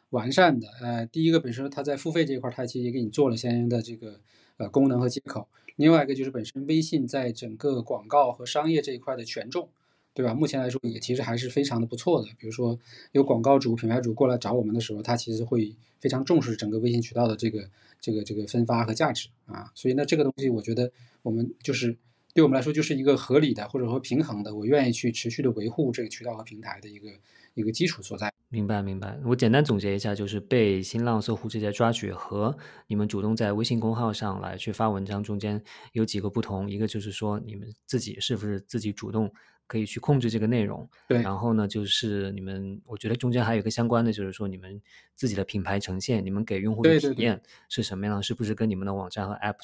[0.10, 0.68] 完善的。
[0.82, 4.20] 呃，第一个本身它在付费这一块，它其实也给你做了相应的这个
[4.58, 5.48] 呃功能和接口。
[5.76, 9.70] 另外一个就是本身微信在整个广告和商业这一块的权重，
[10.18, 10.34] 对吧？
[10.34, 12.28] 目前来说也其实还是非常的不错的。
[12.40, 12.76] 比如说
[13.12, 17.70] 有广告主、品牌主过来找我们的时候，他其实会非常重视整个微信渠道的这个
[18.02, 19.72] 这个这个分发和价值啊。
[19.76, 21.96] 所以呢，这个东西我觉得我们就是
[22.34, 27.12] 对我们来说就是一个合理的或者说平衡的，我愿意去持续的维护这个渠道和平台的一个
[27.54, 28.34] 一个基础所在。
[28.50, 29.20] 明白，明白。
[29.24, 36.68] 我简单总结一下，就是被新浪、搜狐这些抓取和你们主动在微信公号上来去发文章中间有几个不同。
[36.68, 39.30] 一个就是说，你们自己是不是自己主动
[39.68, 40.90] 可以去控制这个内容？
[41.08, 41.22] 对。
[41.22, 44.82] 然后呢，就是你们，我觉得中间还有一个相关的，就是说你们
[45.14, 48.24] 自己的品牌呈现，你们给用户的体验是什么样？
[48.24, 49.58] 是不是跟你们的网站和 App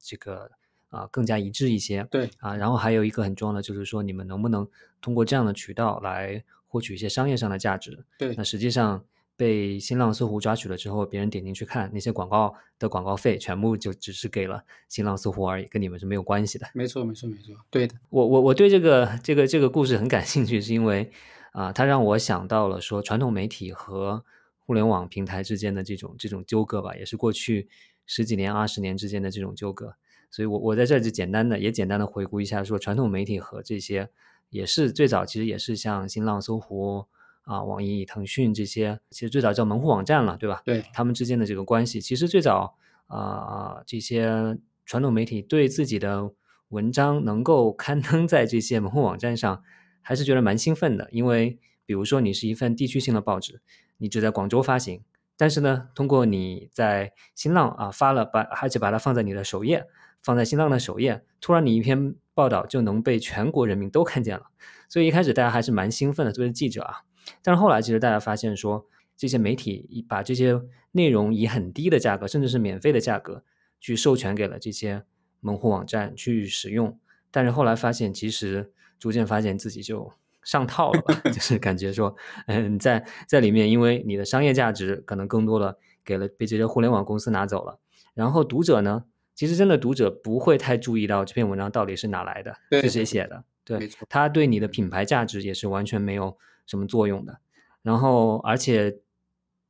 [0.00, 0.50] 这个
[0.88, 2.02] 啊更加一致一些？
[2.10, 2.28] 对。
[2.38, 4.68] 啊，然后还有一个很重要的就是说，你们能不能
[5.00, 6.42] 通过这样的渠道来。
[6.72, 9.04] 获取一些商业上的价值，对，那实际上
[9.40, 16.66] 被新浪、搜狐抓取了之后，别人点进去看那些广告的广告费，全部就只是给了新浪、搜狐而已，跟你们是没有关系的。
[16.74, 17.94] 没错，没错，没错，对的。
[18.10, 21.10] 我我我对这个这个这个故事很感兴趣，是因为
[21.52, 24.22] 啊，它让我想到了说传统媒体和
[24.58, 27.70] 互联网平台之间的这种这种纠葛吧，也是过去
[28.04, 29.94] 十几年、二十年之间的这种纠葛。
[30.30, 34.10] 所以，我我在这就简单的也简单的回顾一下，说传统媒体和这些。
[34.50, 37.06] 也是最早，其实也是像新浪、搜狐
[37.42, 40.62] 啊、网易、腾讯这些，其实最早叫门户网站了，对吧？
[40.64, 42.76] 对，他们之间的这个关系，其实最早
[43.06, 46.30] 啊，这些传统媒体对自己的
[46.68, 49.62] 文章能够刊登在这些门户网站上，
[50.00, 51.08] 还是觉得蛮兴奋的。
[51.10, 53.60] 因为比如说，你是一份地区性的报纸，
[53.98, 55.02] 你只在广州发行，
[55.36, 59.86] 但是呢，通过你在新浪啊发了，把而且把它放在你的首页。
[60.22, 64.50] 放在新浪的首页，突然你一篇报道就能被全国人民都看见了，
[64.86, 67.04] 所以一开始大家还是蛮兴奋的，作为记者啊。
[67.42, 70.60] 但是后来其实大家发现说，这些媒体把这些
[70.92, 73.44] 内容以很低的价格，甚至是免费的价格
[73.80, 75.04] 去授权给了这些
[75.40, 76.98] 门户网站去使用。
[77.30, 80.12] 但是后来发现，其实逐渐发现自己就
[80.42, 82.16] 上套了， 就是感觉说，
[82.46, 87.78] 嗯，在在里面，因为你的商业价值可能更多的给了被这些互联网公司拿走了，
[88.14, 89.04] 然后读者呢？
[89.32, 96.36] 其实真的读者不会太注意到这篇文章到底是哪来的，是谁写的，对，他对你的品牌价值也是完全没有
[96.70, 97.40] 什么作用的。
[97.82, 99.00] 然后，而且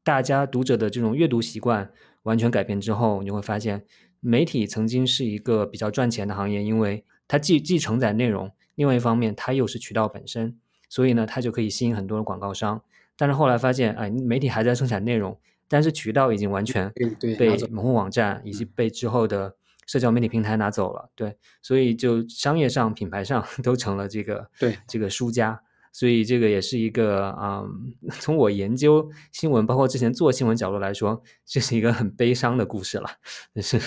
[0.05, 1.91] 大家读者的这种阅读习惯
[2.25, 3.87] 完全改变之后，你会发现
[4.21, 10.59] 媒体曾经是一个比较赚钱的行业，因为它既既承载内容，另外一方面它又是渠道本身，
[10.91, 12.83] 所以呢，它就可以吸引很多的广告商。
[13.17, 16.93] 但是后来发现，哎，媒体还在生产内容，但是渠道已经完全
[17.39, 19.57] 被门户网站以及被之后的。
[19.87, 25.61] 社交媒体平台拿走了，对，所以就商业上、品牌上 都成了这个对这个输家，
[25.93, 27.65] 所以这个也是一个啊，
[28.21, 33.11] 从我研究新闻，包括之前做新闻角度来说，这是一个很悲伤的故事了，
[33.57, 33.79] 是，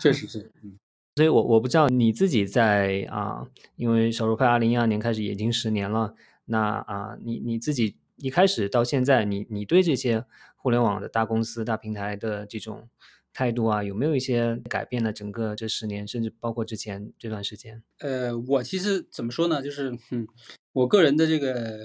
[0.00, 0.78] 确实是，嗯，
[1.16, 6.14] 所以我我不知道你自己在啊，因为少数派二零一二年开始已经十年了，
[6.46, 10.24] 那啊，你你自己一开始到现在，你你对这些
[10.56, 12.88] 互联网的大公司、大平台的这种。
[13.34, 15.12] 态度啊，有没有一些改变了？
[15.12, 17.82] 整个这十年，甚至包括之前这段时间。
[17.98, 19.60] 呃，我其实怎么说呢？
[19.60, 20.26] 就是，嗯，
[20.72, 21.80] 我个人的这个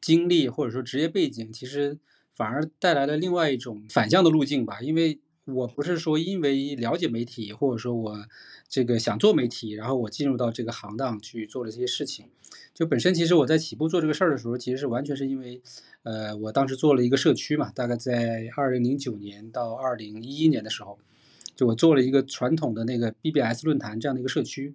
[0.00, 1.98] 经历或者说职业背景，其实
[2.34, 4.80] 反而带来了另外一种反向的路径吧。
[4.80, 8.26] 因为我不是说因为了解媒体，或者说我
[8.68, 12.26] 这个想做媒体，然后我进入到这个行当去做了这些事情。
[12.74, 15.62] 就本身其实我在起步做这个事儿的时候，其实是完全是因为。
[16.02, 20.98] 呃，我当时做了一个社区嘛，大概在二零零九年到二零一一年的时候，
[21.54, 24.74] 就我做了一个传统的那个 BBS 论坛这样的一个社区。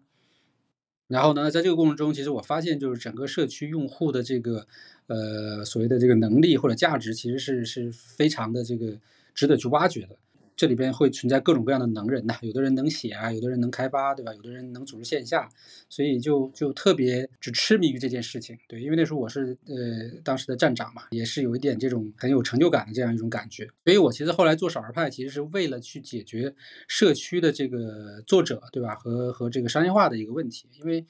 [1.08, 4.68] 然后呢，在这个过程中，其实我发现就是整个社区用户的这个
[5.08, 9.00] 呃所谓的这个能力或者价值，其实是是非常的这个
[9.34, 10.16] 值得去挖掘的。
[10.56, 14.34] 这里边会存在各种各样的能人呐，有的人能写啊，有的人能开发，对吧？
[14.34, 15.50] 有的人能组织线下，
[15.90, 19.76] 所以就就特别只痴迷于这件事情，对，因为那时候我是呃
[20.24, 26.56] 当时的站长嘛，也是有一点这种很有成就感的这样一种感觉，所以我其实后来做少儿派，其实是为了去解决
[26.88, 28.96] 社区的这个作者，对吧？
[28.96, 31.06] 和和这个商业化的一个问题，因为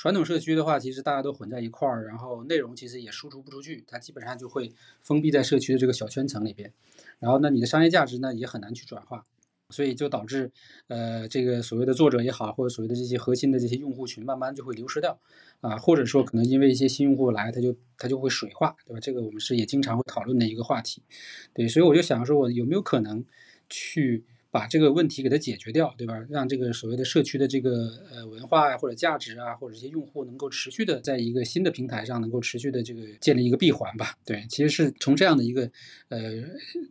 [0.00, 4.72] 传统社区的话，其实大家都混在一块儿，然后内容其实也输出不出去，它基本上就会
[5.02, 6.72] 封闭在社区的这个小圈层里边。
[7.18, 9.26] 然后呢，你的商业价值呢也很难去转化，
[9.68, 10.52] 所以就导致，
[10.88, 15.20] 呃，这个所谓的作者也好，或者所谓的这些核心的这些用户群，慢慢就会流失掉，
[15.60, 19.00] 啊，或者说可能因为一些新用户来，他就他就会水化，对吧？
[19.00, 21.02] 这个我们是也经常会讨论的一个话题，
[21.52, 23.22] 对，所以我就想说，我有没有可能
[23.68, 24.24] 去。
[24.50, 26.14] 把这个问题给它解决掉，对吧？
[26.28, 34.16] 让这个所谓的社区的这个呃文化呀，或者价值啊，或者这些用户能够持续的在一个新的平台上能够持续的这个建立一个闭环吧。
[34.24, 35.70] 对，其实是从这样的一个
[36.08, 36.20] 呃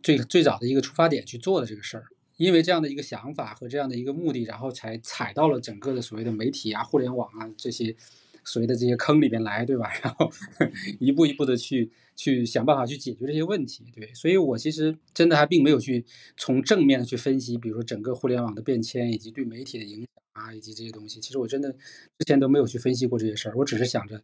[0.02, 2.04] 最最早的一个出发点去做的这个事儿，
[2.36, 7.94] 因为这样的一个想法和这样的一个目的，然后才踩到了整个的所谓的媒体啊、互联网啊这些。
[8.44, 9.90] 随着这些坑里边来，对吧？
[10.02, 10.30] 然后
[10.98, 14.12] 一步一步的去去想办法去解决这些问题，对。
[14.14, 16.04] 所以我其实真的还并没有去
[16.36, 21.20] 从正面的去分析，比如说整个互联网的变迁以及对媒体的影响啊，以及这些东西。
[21.20, 24.22] 其实我真的之前都没有去分析过这些事儿，我只是想着。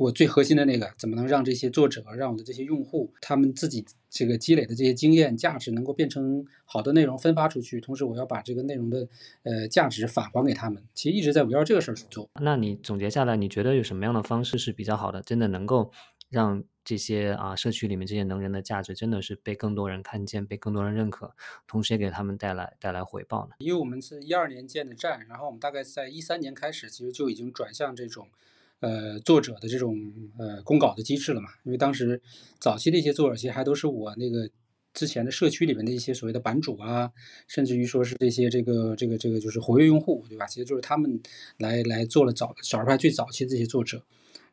[0.00, 7.82] 我最核心的那个，怎么能让这些作者，让我的这些用户，他们自己这个积累的这些经验价值，能够变成好的内容分发出去？
[7.82, 9.06] 同时，我要把这个内容的
[9.42, 10.82] 呃价值返还给他们。
[10.94, 12.30] 其实一直在围绕这个事儿去做。
[12.40, 15.20] 那你总结下来，你觉得有什么样的方式是比较好的？
[15.20, 15.92] 真的能够
[16.30, 21.34] 让这些啊社区里面这些能人的价值，真的是被更多人看见，被更多人认可，
[21.66, 23.56] 同时也给他们带来带来回报呢？
[23.58, 28.28] 因为我们是一二年建的站，然后我们大概在一三年开始，其实就已经转向这种。
[28.80, 29.96] 呃，作者的这种
[30.38, 31.50] 呃公稿的机制了嘛？
[31.64, 32.20] 因为当时
[32.58, 34.50] 早期的一些作者，其实还都是我那个
[34.92, 37.12] 之前的社区里面的一些所谓的版主啊，
[37.46, 40.46] 甚至于说是这些这个这个这个就是活跃用户，对吧？
[40.46, 41.20] 其实就是他们
[41.58, 44.02] 来来做了早小派最早期的这些作者。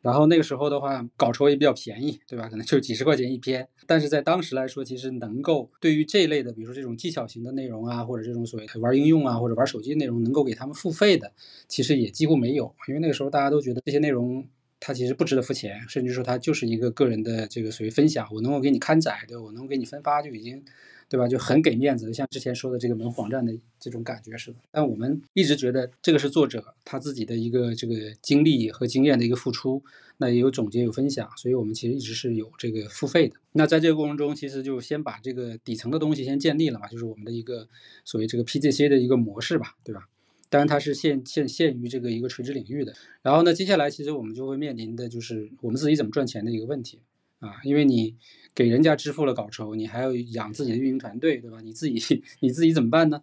[0.02, 2.48] 然后那个时候的话，稿酬也比较便宜，对吧？
[2.48, 3.68] 可能就几十块钱一篇。
[3.86, 11.32] 但是在当时来说，其实能够对于这一类的，比如说这种技巧型的内容啊，或者这种所谓玩应用啊，或者玩手机内容，能够给他们付费的，
[11.68, 12.74] 其实也几乎没有。
[12.88, 14.48] 因为那个时候大家都觉得这些内容
[14.80, 20.64] 它其实不值得付钱，甚至说它就是一个个人的这个所谓分享，我能够给你刊载，对我能够给你分发就已经。
[21.10, 21.28] 对吧？
[21.28, 24.58] 就很给面子，像之前说的这个门户网站的这种感觉似的。
[24.72, 29.82] 但我们一直觉得这个是作者他自己的一个这个经历和经验的一个付出，
[30.18, 33.36] 那也有总结有分享，所以我们其实一直是有这个付费的。
[33.54, 37.68] 那在这个过程中，其实就先把这个底层的东西先建立了嘛，就是我们的一个
[38.04, 40.10] 所谓这个 PGC 的一个模式吧，对吧？
[40.50, 42.94] 当然它是限限限于这个一个垂直领域的。
[43.22, 47.00] 然后呢，接下来其实我们就会面临的就是我们自己怎么赚钱的一个问题
[47.40, 48.16] 啊，因为你。
[48.58, 51.62] 给人家支付了稿酬，你还要养自己的运营团队，对吧？
[51.62, 53.22] 你自己你自己怎么办呢？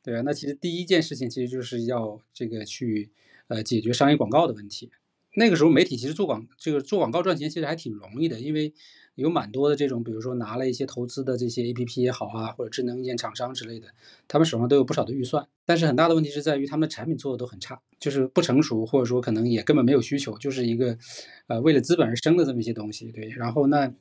[0.00, 0.22] 对吧？
[0.24, 3.10] 那其实第一件事情其实就是要这个去
[3.48, 4.92] 呃解决商业广告的问题。
[5.38, 8.72] 那个时候媒体其实做广这个做广告赚钱其实还挺容易的，因为
[9.14, 13.88] 有蛮多的这种，比如说拿了一些投资的这些 A P P 也好啊，或者智能硬件厂商之类的，
[14.26, 15.46] 他们手上都有不少的预算。
[15.64, 20.98] 但是很大的问题是在于他们的产品做的都很差，就是不成熟，或者说可能也根本没有需求，就是一个
[21.46, 23.12] 呃为了资本而生的这么一些东西。
[23.12, 23.92] 对，然后那。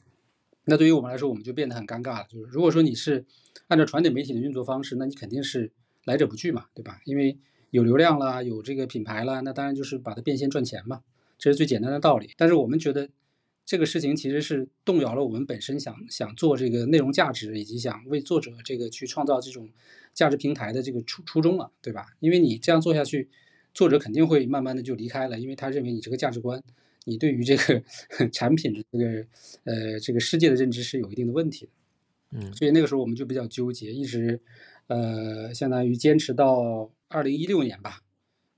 [0.68, 2.26] 那对于我们来说，我们就变得很尴尬了。
[2.28, 3.24] 就是如果说你是
[3.68, 5.72] 按照传统媒体的运作方式，那你肯定是
[6.06, 7.02] 来者不拒嘛，对吧？
[7.06, 7.38] 因为
[7.70, 11.02] 有流量了，有这个品牌了，那当然就是把它变现赚钱嘛，
[11.38, 12.32] 这是最简单的道理。
[12.38, 13.10] 但是我们觉得
[13.66, 19.70] 这个事情其实是动摇了我们本身想想做这个内容价值，以及想为作者这个去创造这种
[20.14, 22.08] 价值平台的这个初初衷了，对吧？
[22.20, 23.30] 因为你这样做下去，
[23.74, 26.64] 作者肯定会慢慢的就离开了，因为他认为你这个价值观。
[27.08, 27.84] 你对于这个
[28.34, 29.28] 产品的这个
[29.64, 31.72] 呃这个世界的认知是有一定的问题的，
[32.32, 34.42] 嗯，所以那个时候我们就比较纠结，一直
[34.88, 38.02] 呃相当于坚持到二零一六年吧，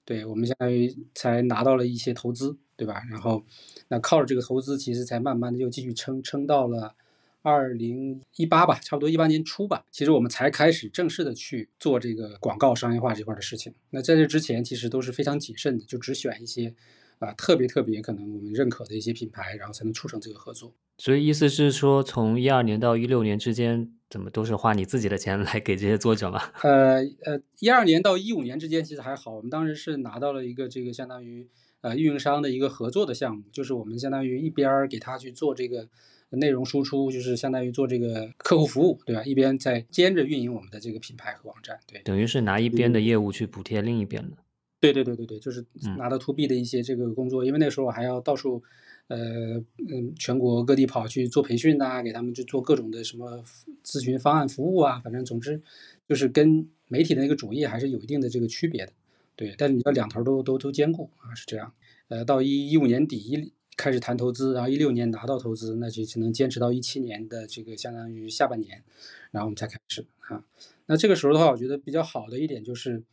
[0.05, 3.03] 对我们相当于才拿到了一些投资，对吧？
[3.09, 3.43] 然后
[3.89, 6.95] 那靠着这个投资，其实才慢慢的又继续撑撑到了
[7.41, 13.73] 二零一八吧，差不多一八年初吧，其实我们才开始正式的去做这个广告商业化这块的事情。
[13.89, 16.75] 那在这之前，其实都是非常谨慎的，就只选一些。
[17.19, 20.71] 啊，特别特别可能我们认可的一些品牌，然后才能促成这个合作。
[20.99, 26.39] 所以意思是说，从一二年到一六年之间，怎么都是花你自己的钱来给这些作者吗？
[26.61, 31.47] 呃呃，一二年到一五年之间其实还好，我们当时是拿到了一个这个相当于
[31.87, 35.87] 呃运营商的一个合作的项目，就是我们相当于一边给他去做这个
[36.29, 39.23] 内容输出，就是相当于做这个客户服务，对吧？
[39.23, 44.37] 一边在兼着运营我们的这个品牌和网站，对，等于是拿一边的业务去补贴另一边的。
[44.79, 45.65] 对对对对对，就是
[45.97, 48.61] 拿到 to B 的一些这个工作，因为那时候我还要到处，
[49.07, 49.55] 呃
[49.89, 53.43] 嗯全国各地跑去做培训呐，给他们去做各种的什么
[53.83, 55.59] 咨询方案服务啊，反正总之
[56.07, 58.91] 就是跟媒体的那个主业还是有一定的这个区别的，
[59.37, 61.71] 对，但是你要两头都都都兼顾啊，是这样。
[62.09, 68.83] 呃，到一一五年底一开始谈投资，然后一六年拿到投资，那就只能坚持到一七年的这个相当于下半年，
[69.29, 70.43] 然后我们才开始啊。
[70.87, 73.03] 那这个时候的话，我觉得比较好的一点就是，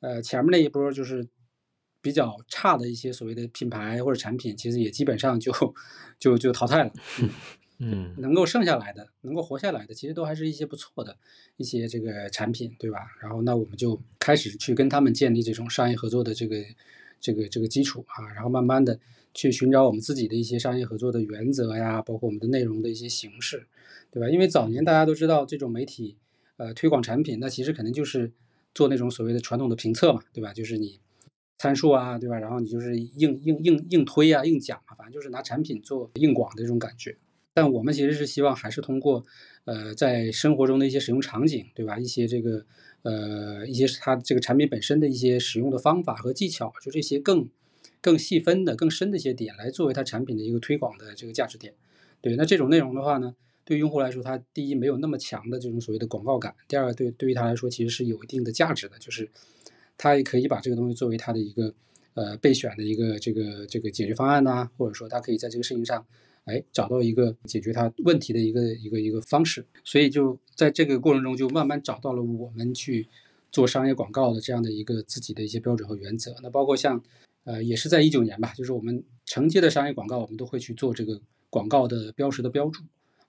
[0.00, 1.28] 呃，前面那一波就是
[2.00, 5.52] 比较差的一些所谓的品牌或者产品，其实也基本上就
[6.18, 6.92] 就就淘汰了。
[7.20, 7.28] 嗯，
[7.78, 11.16] 嗯能够剩下来的，能够活下来的，其实都还是一些不错的
[11.56, 12.98] 一些这个产品，对吧？
[13.20, 16.56] 然后那我们就开始去跟他们建立这种商业合作的这个
[17.20, 18.98] 这个这个基础啊，然后慢慢的。
[19.36, 23.66] 去寻找我们自己的一些商业合作的原则呀，包括我们的内容的一些形式，
[24.12, 24.30] 对吧？
[24.30, 26.16] 因为早年大家都知道这种媒体，
[26.56, 28.30] 呃，推广产品，那其实肯定就是
[28.76, 30.52] 做那种所谓的传统的评测嘛，对吧？
[30.52, 31.00] 就是你
[31.58, 32.38] 参数啊，对吧？
[32.38, 37.16] 然后你就是硬硬硬硬推啊，硬讲啊，反正就是拿产品做硬广的这种感觉。
[37.54, 39.24] 但我们其实是希望还是通过，
[39.64, 41.98] 呃，在生活中的一些使用场景，对吧？
[41.98, 42.66] 一些这个
[43.02, 47.48] 呃一些它这个产品本身的一些使用的方法和技巧，就这些更。
[48.00, 51.72] 更细分的、更深的一些点来作为它产品的一个推广的这个价值点，
[52.20, 53.34] 对，那这种内容的话呢，
[53.64, 59.30] 对用户来说，它第一没有那么强的这种所谓的广告感，第二对对于他来说其实是有一定的价值的，就是
[59.96, 61.72] 他也可以把这个东西作为他的一个
[62.12, 66.06] 呃备选的一个这个这个解决方案呐，或者说他可以在这个事情上，
[66.44, 73.08] 哎找到一个解决他问题的一个一个一个方式，所以就在这个过程中就慢慢找到了我们去
[73.50, 77.02] 做商业广告的这样的一个自己的一些标准和原则，那包括像。
[77.46, 81.20] 呃，也是在一九年吧，就是我们承接的商业广告，我们都会去做这个
[81.50, 82.82] 广告的标识的标注，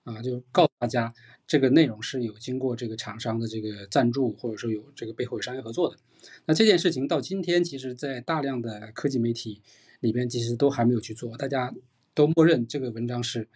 [0.04, 1.12] 啊，就告诉大家
[1.46, 5.98] 这个内容是有经过这个厂商的这个赞助，或者说有这个背后有商业合作的。
[6.46, 9.60] 那这件事情到今天，其实在大量的科技媒体
[10.00, 11.74] 里边，其实都还没有去做，大家
[12.16, 13.46] 都默认这个文章是，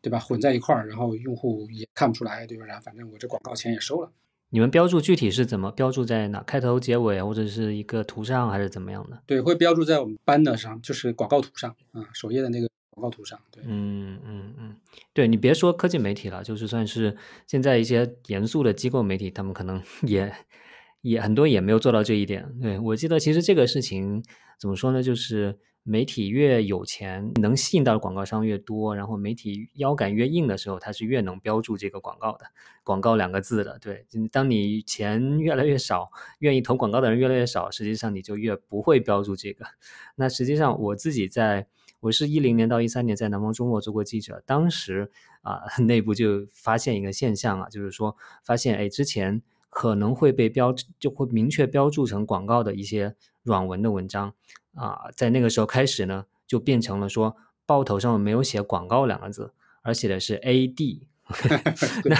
[0.00, 0.18] 对吧？
[0.18, 2.64] 混在一块儿，然后用户也看不出来，对吧？
[2.64, 4.10] 然后反正我这广告钱也收了。
[4.48, 6.42] 你们标注具体是怎么标注在哪？
[6.42, 9.22] 开头、结尾，或者是一个图上，还是怎么样的？
[9.26, 13.38] 对，会标注在我们 banner 上，就是广告图上啊，首页的那个广告图上。
[13.50, 14.76] 对，嗯嗯嗯，
[15.12, 17.14] 对你别说科技媒体了，就是算是
[17.46, 20.32] 现在一些严肃的机构媒体，他们可能 也
[21.02, 22.48] 也很多也没有做到这一点。
[22.62, 24.24] 对我记得，其实这个事情
[24.58, 25.02] 怎么说呢？
[25.02, 25.58] 就是。
[25.88, 32.46] 媒体越有钱，能吸引到的广告商越多，然后媒体腰杆越硬的时候，它是越能标注这个广告的
[32.82, 33.78] “广告”两个字的。
[33.78, 36.10] 对，当你钱越来越少，
[36.40, 39.64] 愿意投广告的人越来越少，实际上你就越不会标注这个。
[40.16, 41.68] 那实际上我自己在，
[42.00, 45.12] 我是一零年到一三年在南方周末做过记者，当时
[45.42, 53.14] 啊， 内部就发现一个现象啊，就是说发现哎，之前可能会被标就会明确标注成广告的一些
[53.44, 54.34] 软文的文章。
[54.76, 59.52] 啊，在那个时候开始呢，就变成了说报头上没有写广告两个字，
[59.82, 61.00] 而写的是 AD。
[62.04, 62.16] 那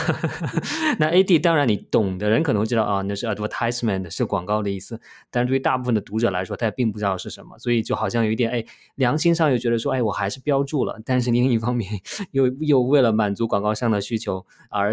[0.98, 5.00] 那 AD 当然你懂的人可能会知道啊，那是 advertisement 是广告的意思。
[5.30, 8.64] 但是对于大部分的读者来说，他也并不知道是什么，所以就好像有一点哎，
[8.96, 11.00] 良心上又觉得说，哎，我还是标注了。
[11.04, 11.88] 但是另一方面
[12.32, 14.92] 又又为了满足广告商的需求而。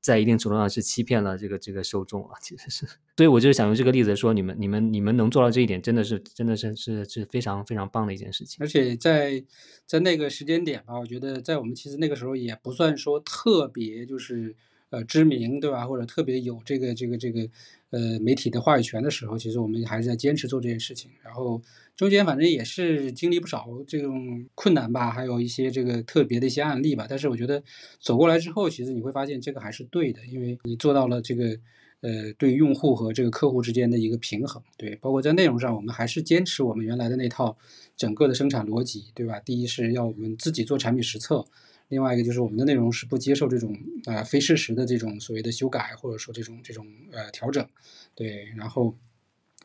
[0.00, 2.86] 在一定程度上是欺骗了这个这个受众啊，其实是，
[3.16, 8.56] 所以我就是想用这个例子说，你们你们你们能做到这一点，真的是真的是是是非常非常棒的一件事情。
[8.60, 9.44] 而且在
[9.86, 14.56] 在那个时间点吧，我觉得在我们其实那个时候也不算说特别就是
[14.90, 15.86] 呃知名，对吧？
[15.86, 17.48] 或者特别有这个这个这个
[17.90, 21.62] 呃媒体的话语权的时候，其实我们还是在坚持做这件事情，然后。
[21.96, 27.04] 中间反正也是经历不少这种困难吧，还有一些这个特别的一些案例吧。
[27.06, 27.62] 但是我觉得
[28.00, 31.58] 走过来之后，其实你会发现这个还是对的，因为你做到了这个
[32.00, 34.62] 呃对用户和这个客户之间的一个平衡。
[34.78, 37.58] 对，包括在内容上，我们还是坚持我们原来的那套
[37.98, 39.38] 整个的生产逻辑，对吧？
[39.40, 41.44] 第一是要我们自己做产品实测，
[41.90, 47.68] 另外一个就是我们的内容是不接受这种啊非事实的这种所谓的修改或者说这种这种呃调整。
[48.14, 48.96] 对，然后。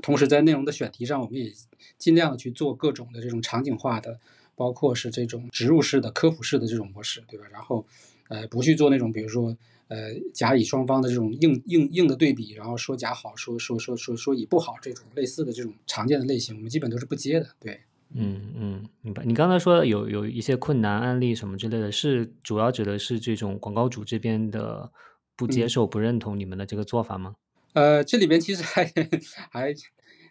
[0.01, 1.49] 同时，在内容的选题上，我们也
[1.97, 4.19] 尽量去做各种的这种场景化的，
[4.53, 7.45] 包括是这种植入式的、科普式的这种模式，对吧？
[7.49, 7.87] 然后，
[8.27, 9.57] 呃，不去做那种比如说，
[9.87, 17.55] 呃，甲乙双方的这种硬硬硬的对比，然后说甲好，说说说说说乙不好这种类似的这种常见的类型，我们基本都是不接的。
[17.61, 17.79] 对，
[18.13, 19.23] 嗯嗯，明白。
[19.25, 24.91] 你刚才说有有一些困难案例什么之类的，是主要指的是这种广告主这边的
[25.35, 27.35] 不接受、不认同你们的这个做法吗？
[27.73, 28.85] 呃，这里边其实还
[29.51, 29.73] 还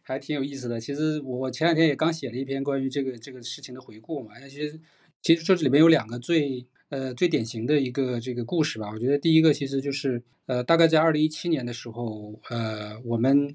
[0.03, 0.81] 还挺有意思的。
[0.81, 4.39] 其实我前两天也刚写了一篇关于这个这个事情的回顾嘛。
[4.49, 4.81] 其实
[5.20, 8.89] 其实这里面有两个最呃最典型的一个这个故事吧。
[8.91, 13.55] 我觉得第一个其实就是呃大概在二零一七年的时候，呃我们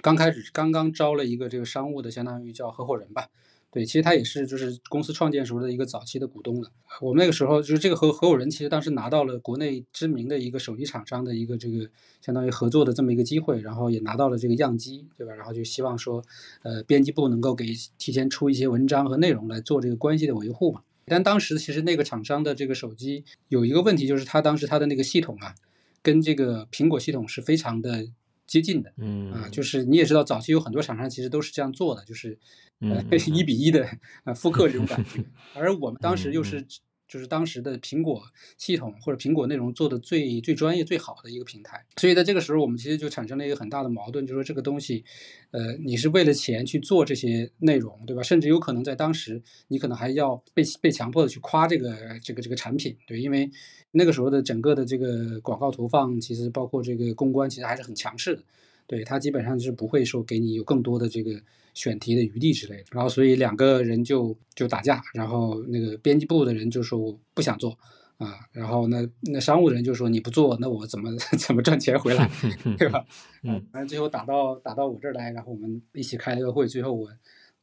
[0.00, 3.28] 刚开始刚刚招了一个这个商务的相当于叫合伙人吧。
[3.70, 6.70] 对，其实他也是就是公司创建时候的一个早期的股东了。
[7.02, 11.90] 我们那个时候就是这个合合伙人，其实当时拿到了国内知名的一个手机厂商的一个这个
[12.22, 15.34] 相当于合作的这么一个机会，然后也拿到了这个样机，对吧？
[15.34, 16.24] 然后就希望说，
[16.62, 17.66] 呃，编辑部能够给
[17.98, 20.80] 提前出一些文章和内容来做这个关系的维护嘛。
[21.04, 25.54] 但当时其实那个厂商的这个手机有一个问题，就是他当时他的那个系统啊，
[26.02, 28.06] 跟这个苹果系统是非常的
[28.46, 32.38] 接近的，嗯啊，就是你也知道，早期有很多厂商其实都是这样做的，就是
[32.80, 33.88] 呃嗯 一比一的
[34.24, 35.24] 呃复刻这种感觉，
[35.54, 36.66] 而我们当时又嗯是
[37.08, 38.22] 就是当时的苹果
[38.58, 45.02] 系统或者苹果内容做的最最专业最好的一个平台，所以在这个时候我们其实就产生了一个很大的矛盾，就是说这个东西，
[45.50, 48.22] 呃，你是为了钱去做这些内容，对吧？
[48.22, 53.50] 甚至有可能在当时你可能还要被被强迫的去夸这个这个这个产品，对，因为
[53.92, 58.42] 那个时候的整个的这个广告投放，其实包括这个公关，其实还是很强势的。
[58.88, 61.40] 对他基本上是不会说给你有更多的这个
[61.74, 62.84] 选题的余地之类的。
[62.90, 67.78] 然后所以两个人就就打架，然后那个编辑部的人就说我不想做
[68.16, 72.28] 啊，然后那那商务人就说你不做，那我怎么 怎么赚钱回来，
[72.76, 73.04] 对吧？
[73.44, 77.08] 嗯，反正最后打到打到我这儿来，然后我们一起开了个会，最后我。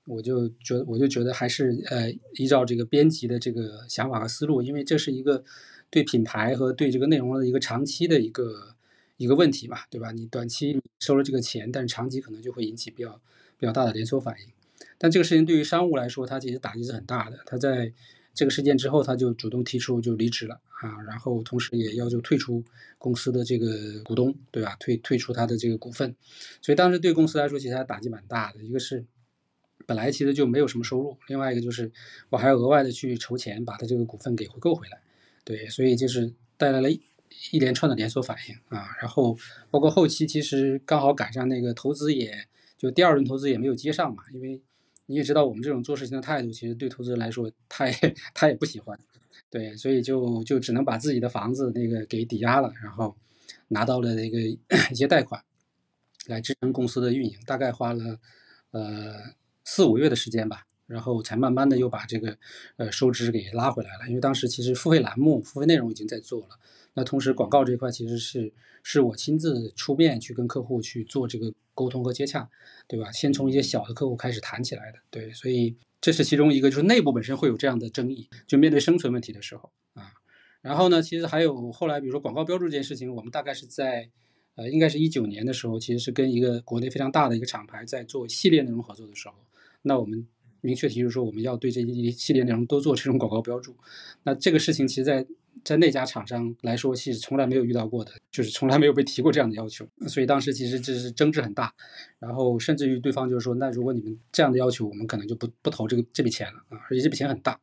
[0.07, 5.43] 我就觉得，我就觉得还是呃，依照这个编辑的这个想法和思路，因为这是一个
[5.89, 8.74] 对品牌和对这个内容的一个长期的一个
[9.17, 10.11] 一个问题嘛，对吧？
[10.11, 13.21] 你短期收了这个钱，但是长期可能就会引起比较
[13.57, 14.47] 比较大的连锁反应。
[14.97, 17.39] 但这个事情对于商务来说，它其实打击是很大的。
[17.45, 17.93] 他在
[18.33, 22.63] 这个事件之后，他就主动提出就离职了啊，然后同时也要求退出
[22.97, 24.75] 公司的这个股东，对吧？
[24.79, 26.13] 退退出他的这个股份。
[26.61, 28.61] 所以当时对公司来说，其实他打击蛮大的。
[28.61, 29.05] 一个是
[29.85, 31.89] 本来其实就没有什么收入，另外一个就是
[32.29, 34.99] 我还要额外的去筹钱把他这个股份给回购回来。
[35.45, 36.89] 对，所以就是带来了
[37.51, 39.37] 一连串的连锁反应啊，然后
[39.69, 44.61] 包括后期其实刚好赶上那个投资也就第二轮投资也没有接上嘛，因为
[45.05, 48.99] 你也知道我们这种做事情的态度，其实对投资人来说他也他也不喜欢，
[49.49, 53.15] 对，所以就就只能把自己的房子那个给抵押了，然后
[53.69, 55.43] 拿到了那个一些贷款
[56.27, 58.19] 来支撑公司的运营，大概花了
[58.71, 59.15] 呃
[59.63, 60.65] 四五月的时间吧。
[60.87, 62.37] 然后才慢慢的又把这个
[62.77, 66.59] 呃收支给拉回来了，因为当时其实付费栏目、付费内容已经在做了，
[66.95, 72.49] 那同时广告这一块其实是是我亲自出面去跟客户去做这个沟通和接洽，
[72.87, 73.11] 对吧？
[73.11, 80.13] 先从一些小的客户开始谈起来的，对，所以这是其中一个，就是内部本身会有这样的争议，就面对生存问题的时候啊。
[80.61, 84.09] 然后呢，其实还有后来比如说广告标注这件事情，我们大概是在
[84.55, 89.35] 呃应该是一九年的时候，其实是跟一个国内非常大的一个厂牌在做系列内容合作的时候，
[89.81, 90.25] 那我们。
[90.61, 93.75] 明确提出说，我们要对这一系列内容都做这种广告标注。
[94.23, 95.23] 那这个事情，其实，在
[95.63, 99.87] 在那家厂商来说，其实从来没有遇到过的，就是从来没有被提过这样的要求。
[100.07, 101.73] 所以当时其实这是争执很大，
[102.19, 106.77] 然后甚至于对方就是说，那如果你们这样的要求，我们可能就不不投这个这笔钱了啊！
[106.89, 107.59] 而且这笔钱很大，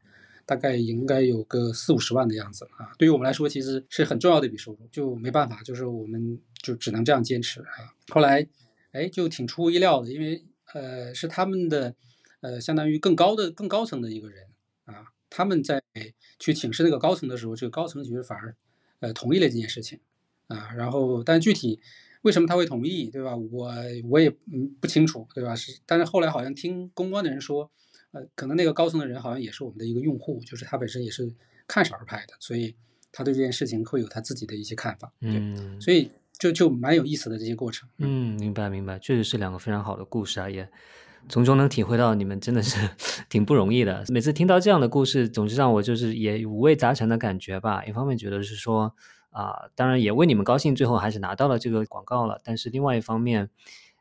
[0.46, 2.92] 大概应该有个四五十万的样子啊。
[2.98, 7.92] 对于我们来说，其实是很重要的一笔收入，就没办法，就是我们就只能这样坚持啊。
[8.08, 8.46] 后来，
[8.92, 11.94] 哎，就挺出乎意料的，因为呃，是他们的。
[12.42, 14.46] 呃，相当于更高的、更高层的一个人
[14.86, 15.82] 啊，他们在
[16.38, 18.54] 去请示那个高层的时候，这个高层其实反而
[19.00, 19.98] 呃同意了这件事情
[20.48, 20.70] 啊。
[20.76, 21.80] 然后，但具体
[22.20, 23.34] 为什么他会同意，对吧？
[23.34, 23.72] 我
[24.10, 25.56] 我也嗯不清楚，对吧？
[25.56, 27.70] 是，但是后来好像听公关的人说，
[28.10, 31.32] 呃，可能那个高层的人好像也是我们的一个用户，就是他本身也是
[31.66, 32.74] 看少儿派的，所以
[33.10, 35.10] 他对这件事情会有他自己的一些看法。
[35.20, 37.88] 嗯，所以就就蛮有意思的这些过程。
[37.96, 40.68] 嗯，明白明白，确实是两个非常好的故事啊，也。
[41.28, 42.76] 从中能体会到你们真的是
[43.30, 44.04] 挺不容易的。
[44.08, 47.84] 每次听到这样的故事，总是让我就是也五味杂陈的感觉吧。
[47.84, 48.94] 一方面觉得是说
[49.30, 52.40] 啊，当然也为你们高兴，最后还是拿到了这个广告了。
[52.44, 53.48] 但是另外一方面，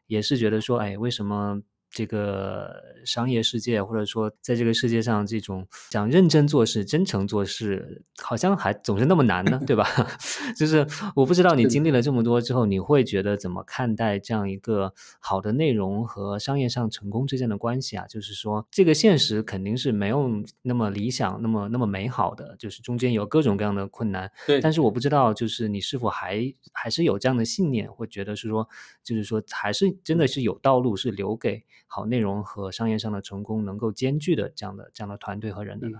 [0.08, 1.62] 也是觉得说，哎，为什么？
[1.92, 2.74] 这个
[3.06, 9.86] 商业世界，或者说在这个世界上，这种讲认真做事、真诚做事，好像还总是那么难呢，对吧？
[10.56, 18.08] 就是我不知道你经历了这么多之后，你会觉得怎么看待这样一个好的内容和商业上成功之间的关系啊？
[18.08, 20.30] 就是说，这个现实肯定是没有
[20.62, 24.32] 那么理想、那么那么美好的，就是中间有各种各样的困难。
[24.48, 28.70] 对，但是我不知道，就是你是否还还是有这样的信念，会觉得是说，
[29.04, 31.66] 就是说，还是真的是有道路是留给。
[31.94, 36.00] 好内容和商业上的成功能够兼具的这样的这样的团队和人的呢？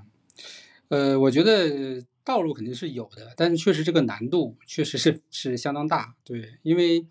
[0.88, 6.16] 呃，我觉得道路肯定是有的，但是确实这个难度确实是是相当大。
[6.24, 7.06] 对，因为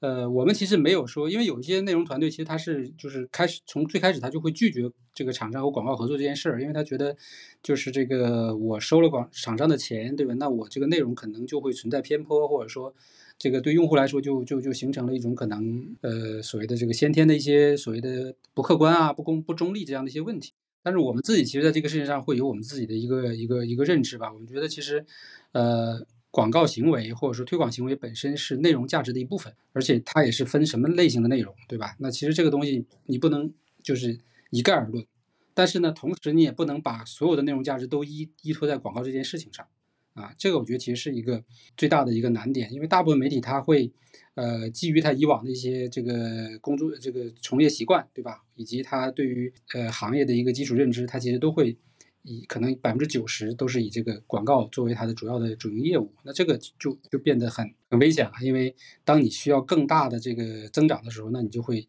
[0.00, 4.82] 呃，我们其实没有说，因为有一些内容团队其实他是就是开始从最开始他就会拒绝
[5.14, 7.16] 这个厂商和广告合作这件事儿，因为他觉得
[7.62, 10.34] 就是这个我收了广厂商的钱，对吧？
[10.34, 12.94] 那我这个内容可能就会存在偏颇，或者说。
[13.38, 20.52] 这个对用户来说，就就就形成了一种可能，呃，所谓的这个先天的一些所谓的不客观啊、不公、不中立这样的一些问题。
[20.82, 24.32] 但是我们自己其实在这个事情上会有我们自己的一个一个一个认知吧。
[24.32, 25.04] 我们觉得其实，
[25.52, 31.96] 呃，广告行为或者说推广行为本身是内容价值的一部分，而且它也是分什么类型的内容，对吧？
[31.98, 34.20] 那其实这个东西你不能就是
[34.50, 35.04] 一概而论，
[35.52, 39.66] 但是呢，同时你也不能把所有的内容价值都依依托在广告这件事情上。
[40.16, 41.44] 啊，这个我觉得其实是一个
[41.76, 43.92] 最大的一个难点，因为大部分媒体它会，
[44.34, 48.42] 呃，基于它以往的一些这个工作、这个从业习惯，对吧？
[48.54, 51.76] 以及他对于呃行业的一个基础认知，它其实都会
[52.22, 56.10] 以可能百分之九十都是以这个广告作为它的主要的主营业务。
[56.22, 61.86] 那这个就就变得很很危险了，因为当你需要更大的这个增长的时候，那你就会，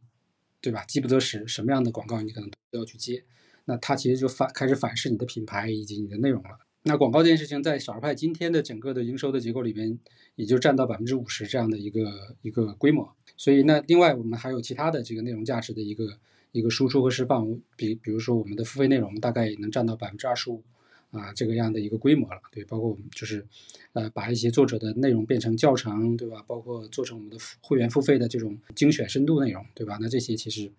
[0.59, 0.84] 对吧？
[0.84, 3.23] 饥不择食，什么样的广告你可能都要去接，
[3.63, 6.66] 那它其实就反开始反噬你的品牌以及你的内容了。
[6.88, 9.99] 那广告这件事情，在少数派今天的整个的营收的结构里边，
[10.35, 13.13] 也就占到百分之五十这样的一个一个规模。
[13.35, 16.17] 所以，那另外我们还有其他的这个内容价值的一个
[16.53, 20.63] 一个输出和释放，比比如说我们的付费内容，大概也能占到百分之二十五
[21.11, 22.39] 啊这个样的一个规模了。
[22.51, 23.45] 对，包括我们就是
[23.91, 26.43] 呃把一些作者的内容变成教程，对吧？
[26.47, 29.97] 包括做成我们的会员付费的这种精选深度内容，对吧？
[30.01, 30.71] 那这些其实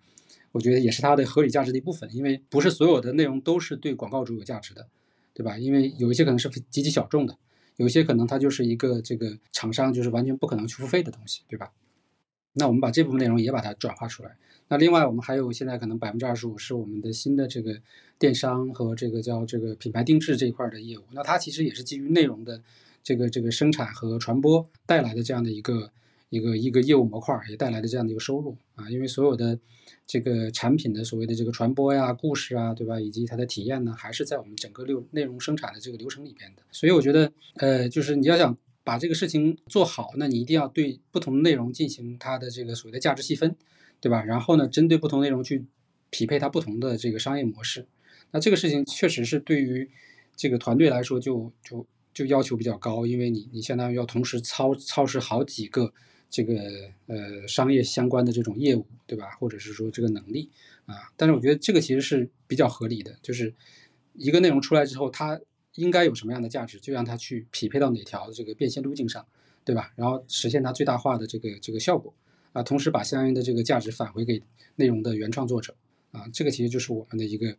[0.51, 4.87] 我觉得也是它的合理价值的一部分，因为不是所有的内容都是对广告主有价值的。
[5.39, 5.57] 对吧？
[5.57, 7.33] 因为有一些可能是极其小众的，
[7.77, 11.71] 有一些可能它就是一个这个厂商就是完全不可能去付费的东西，对吧？
[12.51, 14.35] 那我们把这部分内容也把它转化出来。
[14.67, 17.81] 那另外我们还有现在可能百分之二十五是我们的新的这个
[18.19, 21.03] 电商和这个叫这个品牌定制这一块的业务。
[21.13, 22.61] 那它其实也是基于内容的
[23.01, 25.93] 这个这个生产和传播带来的这样的一个
[26.29, 28.89] 一个一个业务模块，也带来的这样的一个收入啊。
[28.89, 29.59] 因为所有的。
[30.05, 32.99] 这个产品的所谓的这个传播呀、故事啊，对吧？
[32.99, 36.63] 以及它的体验呢，还是在我们整个流内容生产的这个流程里边的。
[36.71, 43.55] 所以我觉得，呃，就是你要想把这个事情做好，那你一定要对不同内容进行它的这个所谓的价值细分，
[43.99, 44.23] 对吧？
[44.23, 45.65] 然后呢，针对不同内容去
[46.09, 47.85] 匹配它不同的这个商业模式。
[48.31, 49.89] 那这个事情确实是对于
[50.35, 55.93] 这个团队来说，就就就要求比较高，因为你你相当于要同时操操持好几个。
[56.29, 56.53] 这个
[57.07, 59.31] 呃商业相关的这种业务，对吧？
[59.39, 60.49] 或者是说这个能力
[60.85, 63.53] 啊，但是我觉得这个其实是比较合理的，就是
[64.13, 65.39] 一个内容出来之后，它
[65.75, 69.25] 应该有什么样的价值，就让它去匹配到哪条这个变现路径上，
[69.65, 69.91] 对吧？
[69.95, 72.13] 然后实现它最大化的这个这个效果
[72.53, 74.41] 啊，同时把相应的这个价值返回给
[74.75, 75.75] 内容的原创作者
[76.11, 77.57] 啊，这个其实就是我们的一个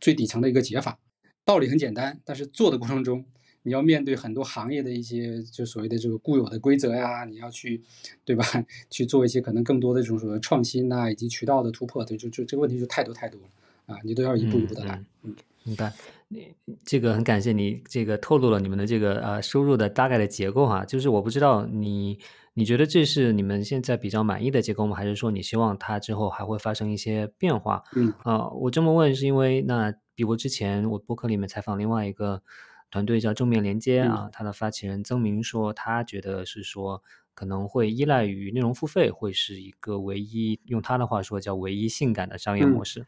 [0.00, 0.98] 最底层的一个解法。
[1.44, 3.24] 道理很简单，但是做的过程中。
[3.68, 7.82] 你要面对很多行业的一些就所谓的这个固有的规则呀，你要去，
[8.24, 8.42] 对吧？
[8.88, 13.48] 去做一些可能更多的这种所谓创新呐，以及渠道的突破，对，就就这个问题就太多太多了
[13.94, 13.98] 啊！
[14.02, 15.04] 你都要一步一步的来。
[15.22, 15.92] 嗯，明白。
[16.28, 16.54] 你
[16.84, 22.18] 这个很感谢你这个透露了你们的这个呃收入的大概的结构哈，就是我不知道你
[22.54, 24.96] 你觉得这是你们现在比较满意的结构吗？
[24.96, 27.82] 还是说你希望它之后还会发生一些变化？
[27.94, 32.42] 嗯啊，我这么问是因为那比如之前我博客里面采访另外一个。
[32.90, 37.02] 团队叫正面连接啊，他的发起人曾明说，他觉得是说
[37.34, 43.06] 可能会依赖于内容付费，会是一个唯一用他的话说叫唯一性感的商业模式。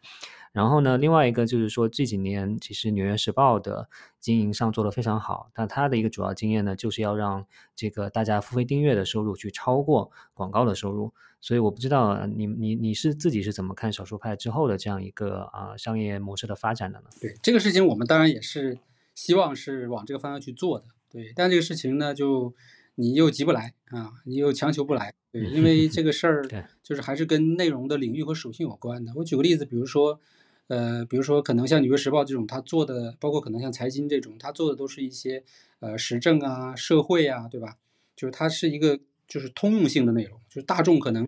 [0.52, 11.12] 然后呢，另外一个就是说这几年其实纽约时报的经营上做得非常好，但他的一个主要经验呢，就是要让这个大家付费订阅的收入去超过广告的收入。
[11.40, 17.06] 所以我不知道你你你是自己是怎么看少数派之后的这样一个啊商业模式的发展的呢？
[17.20, 18.78] 对这个事情，我们当然也是。
[19.14, 22.54] 希望是往这个方向去做的，对，但这个事情呢，就
[22.94, 26.42] 你又急不来啊，你又强求不来，对，因为这个事儿
[26.82, 29.12] 就是还是跟内容的领域和属性有关的。
[29.16, 30.20] 我举个例子，比如说，
[30.68, 35.44] 呃，比如说可能像《纽约时报》这种，他做的，包括可能像财经这种，他做的都是一些
[35.80, 37.76] 呃时政啊、社会啊，对吧？
[38.16, 41.26] 就是它是一个就是通用性的内容，就是大众可能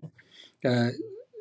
[0.61, 0.91] 呃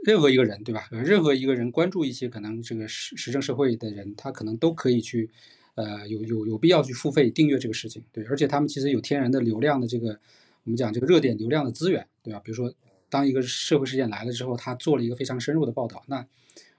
[0.05, 0.89] 任何一个人，对吧？
[0.91, 5.31] 任何一个人关注一些可能这个时时政社会的人，他可能都可以去。
[5.75, 10.21] 呃，有有有必要去付费订阅这个事情，对，而且他们其实有天然的流量的这个，
[10.65, 12.41] 我们讲这个热点流量的资源，对吧？
[12.41, 12.75] 比如说，
[13.09, 16.27] 当一个社会事件来了之后，他做了一个非常深入的报道，那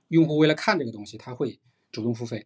[0.09, 1.59] 用户为了看这个东西，他会
[1.91, 2.45] 主动付费，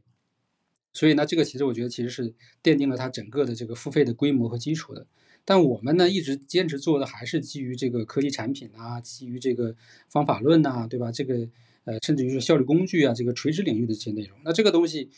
[0.93, 2.33] 所以呢，这个其实我觉得其实是
[2.63, 5.05] 奠定了它整个的这个付费的规模和基础的。
[5.43, 9.75] 但我们呢，一直坚持做的还是基于这个科技产品啊，基于这个
[10.09, 11.11] 方法论呐，对吧？
[11.11, 11.49] 这个
[11.83, 15.09] 呃，甚至于是效率工具啊，这个垂直领域的这些内容，那这个东西。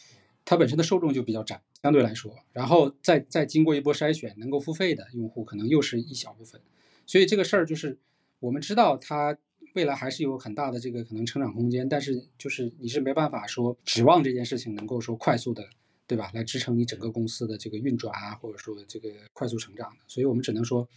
[0.45, 6.59] 它本身的受众就比较窄，相对来说，然后再再经过一波筛选，能够付费的用户可能又是一小部分，
[7.05, 7.97] 所以这个事儿就是
[8.39, 9.37] 我们知道它
[9.75, 15.69] 未来还是有很大的这个可能成长空间，但是就是你是没办法说指望这件事情能够说快速的
[16.09, 16.31] 对吧？
[16.33, 19.97] 来支撑你整个公司的这个运转啊，或者说这个快速成长的。
[20.07, 20.89] 所以我们只能说，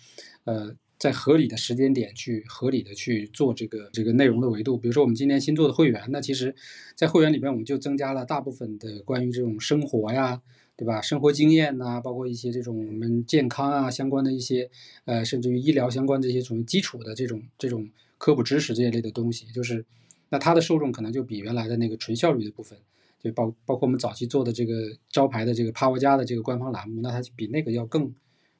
[0.44, 4.78] 呃，在合理的时间点去合理的去做这个这个内容的维度。
[4.78, 6.54] 比如说我们今年新做的会员，那其实，
[6.96, 10.40] 在会员里边我们就增加了大部分的关于这种生活呀。
[10.74, 11.00] 对吧？
[11.02, 14.68] 生活经验呐，包括一些这种我们健康啊相关的一些，
[15.04, 17.88] 呃，甚至于医疗相关这些属于基础的这种这种
[18.18, 19.84] 科普知识这一类的东西，就是
[20.30, 22.78] 那它的受众可能就比原来的那个纯效率的部分，
[23.22, 24.74] 就包包括我们早期做的这个
[25.08, 28.14] 招牌的这个 Power 加的这个官方栏目，那它比那个要更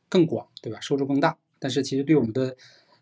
[0.08, 0.78] 更广，对吧？
[0.80, 2.56] 受众更大，但是其实对我们的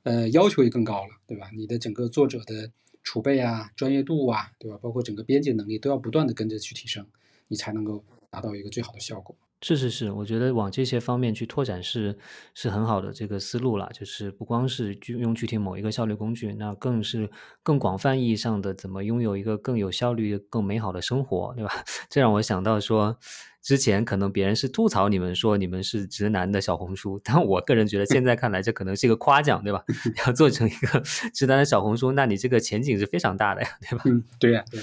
[0.05, 1.51] 呃要求也更高了，对吧？
[1.57, 2.71] 你的整个作者的
[3.03, 4.79] 储备啊、专业度啊，对吧？
[4.81, 7.07] 包括整个编辑能力都要不断的跟着去提升，
[7.49, 8.05] 你才能够。
[8.33, 9.37] 达到一个最好的效果。
[9.63, 12.17] 是是是，我觉得往这些方面去拓展是
[12.55, 13.91] 是很好的这个思路了。
[13.93, 17.29] 就是不光是用具体某一个效率工具，那更是
[17.63, 21.71] 更广泛意义上的怎么拥有一个更有效率、更美好的生活，对吧？
[22.09, 23.19] 这让我想到说，
[23.61, 29.85] 之前可能别人是吐槽你们说你们是直男的小红书，但我个人觉得现在看来这可能是一个夸奖，对吧？
[30.27, 31.01] 要做成一个
[31.35, 34.05] 直男的小红书，那你这个前景是非常大的呀，对吧？
[34.07, 34.81] 嗯，对呀，对。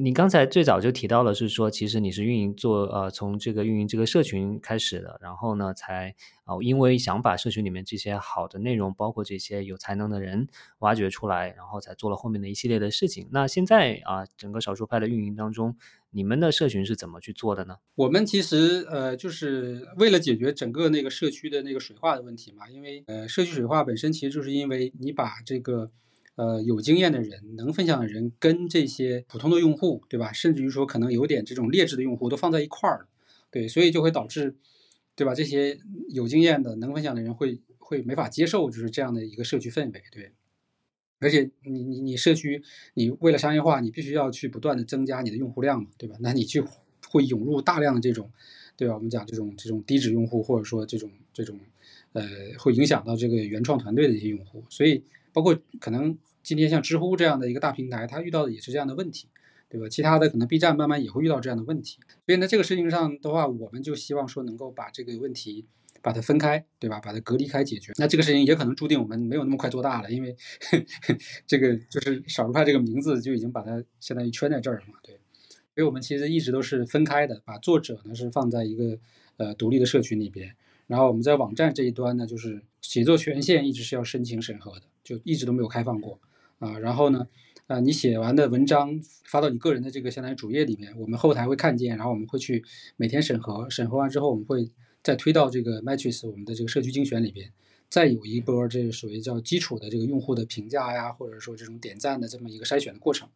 [0.00, 6.14] 你刚才最早就提到了，是说其实你是运营做呃从这个运营这个社群开始的，然后呢才
[6.44, 13.28] 啊因为想把社群里面这些好的内容，包括这些有才能的人挖掘出来，然后才做了后面的一系列的事情。
[13.32, 15.76] 那现在啊整个少数派的运营当中，
[16.10, 17.76] 你们的社群是怎么去做的呢？
[17.96, 25.90] 我们其实呃就是为了解决整个那个社区的那个水化的问题嘛，因为呃社区水化本身其实就是因为你把这个。
[26.34, 30.32] 呃，有经验的人，能分享的人，跟这些普通的用户，对吧？
[30.32, 33.06] 甚至于说可能有点这种劣质的用户都放在一块儿，
[33.50, 34.56] 对，所以就会导致，
[35.14, 35.34] 对吧？
[35.34, 35.78] 这些
[36.08, 40.32] 有经验的、能分享的人会会没法接受，就是这样的一个社区氛围，对。
[41.20, 42.62] 而且你你你社区，
[42.94, 46.16] 你为了商业化，你必须要去不断的增加你的用户量嘛，对吧？
[46.20, 46.66] 那你就
[47.10, 48.30] 会涌入大量的这种，
[48.74, 48.94] 对吧？
[48.94, 51.60] 我们讲这种这种低质用户，或者说这种这种，
[52.14, 52.26] 呃，
[52.58, 55.04] 会影响到这个原创团队的一些用户，所以。
[55.32, 59.28] 包括可能今天像知乎这样的一个大平台，它遇到的也是这样的问题，
[59.68, 59.88] 对吧？
[59.88, 61.98] 其他的可能 B 站慢慢也会遇到这样的问题。
[62.26, 65.66] 所以呢，这个事情上的话，我们就希望说能够把这个问题
[66.02, 67.00] 把它分开，对吧？
[67.00, 67.92] 把它隔离开解决。
[67.96, 70.36] 那这个事情也可能注定我们没有那么快做大了，因为
[71.46, 75.18] 这个就是少数派这个名字就已经把它相当于圈在这儿了嘛，对。
[75.74, 78.98] 所以我们其实一直都是分开的，把作者呢是放在一个
[79.38, 80.54] 呃独立的社群里边，
[80.86, 84.82] 然后我们在网站这一端呢，就是写作权限一直是要申请审核的。
[85.04, 86.20] 就一直都没有开放过
[86.58, 87.26] 啊，然后呢，
[87.66, 92.64] 呃，你写完的文章发到你个人的这个相当于主页里面，我们后台会看见，然后我们会去
[92.96, 94.70] 每天审核，审核完之后，我们会
[95.02, 97.50] 再推到这个 Matrix 我们的这个社区精选里边，
[97.88, 103.28] 再有一波这个属于叫基础的这个用户的评价呀，或者说这种点赞的这么一个筛选的过程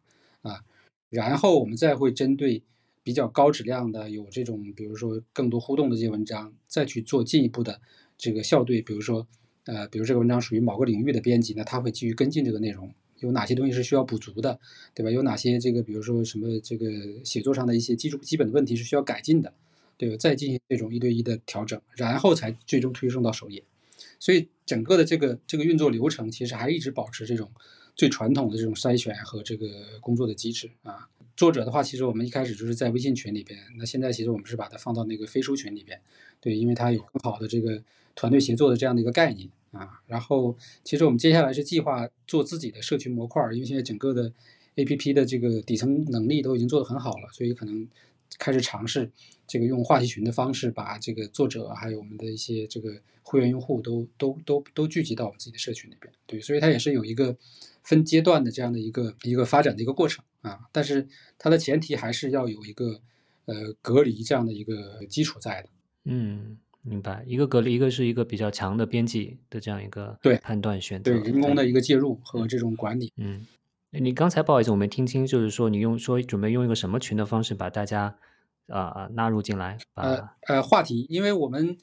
[0.43, 0.63] 啊，
[1.09, 2.63] 然后我们再会针对
[3.03, 7.81] 比较高质量的有这种比如说更多互动的这些文章，再去做进一步的
[8.17, 9.27] 这个校对，比如说。
[9.67, 14.59] 呃，比如这个文章属于某个领域的编辑，那他会继续跟进这个内容，有哪些东西是需要补足的，
[14.95, 15.11] 对吧？
[15.11, 16.89] 有哪些这个，比如说什么这个
[17.23, 19.53] 写作上的一些基础基本的问题是需要改进的，
[19.97, 20.17] 对吧？
[20.17, 23.63] 再进行这种一对一的调整，然后才最终推送到首页。
[24.19, 27.51] 所以整个的这个这个运作流程，其实还一直保持这种
[27.95, 31.09] 最传统的这种筛选和这个工作的机制啊。
[31.35, 35.99] 作者的话，其实我们一开始就是在微信群里边，那现在其实我们是把它放到那个飞书群里边，
[36.39, 37.83] 对，因为它有更好的这个
[38.15, 39.49] 团队协作的这样的一个概念。
[39.71, 44.31] 啊，然后其实我们接下来是计划做自己的社群模块，因为现在整个的
[44.75, 47.87] A P P 的这个底层能力都已经做得很好了，所以可能
[48.39, 49.11] 开始尝试
[49.45, 56.13] 这个用话题群的方式，把这个作者还有我们的一些这个会员用户都都都都聚集到我们自己的社群里边。
[56.25, 57.35] 对，所以它也是有一个
[57.83, 61.07] 分阶段的这样的一个一个发展的一个过程啊，但是
[61.37, 63.01] 它的前提还是要有一个
[63.45, 65.69] 呃隔离这样的一个基础在的。
[66.05, 66.57] 嗯。
[66.89, 73.11] 明白，一个隔离，一个是一个比较强的编辑的这样一个对判断选择，对人工的一个介入和这种管理。
[73.17, 73.45] 嗯，
[73.91, 78.15] 你刚才不好意思，我没听清，就是说你用说准备用一个什么群的方式把大家
[78.67, 79.77] 啊啊纳入进来？
[79.95, 81.77] 呃呃，话题，因为我们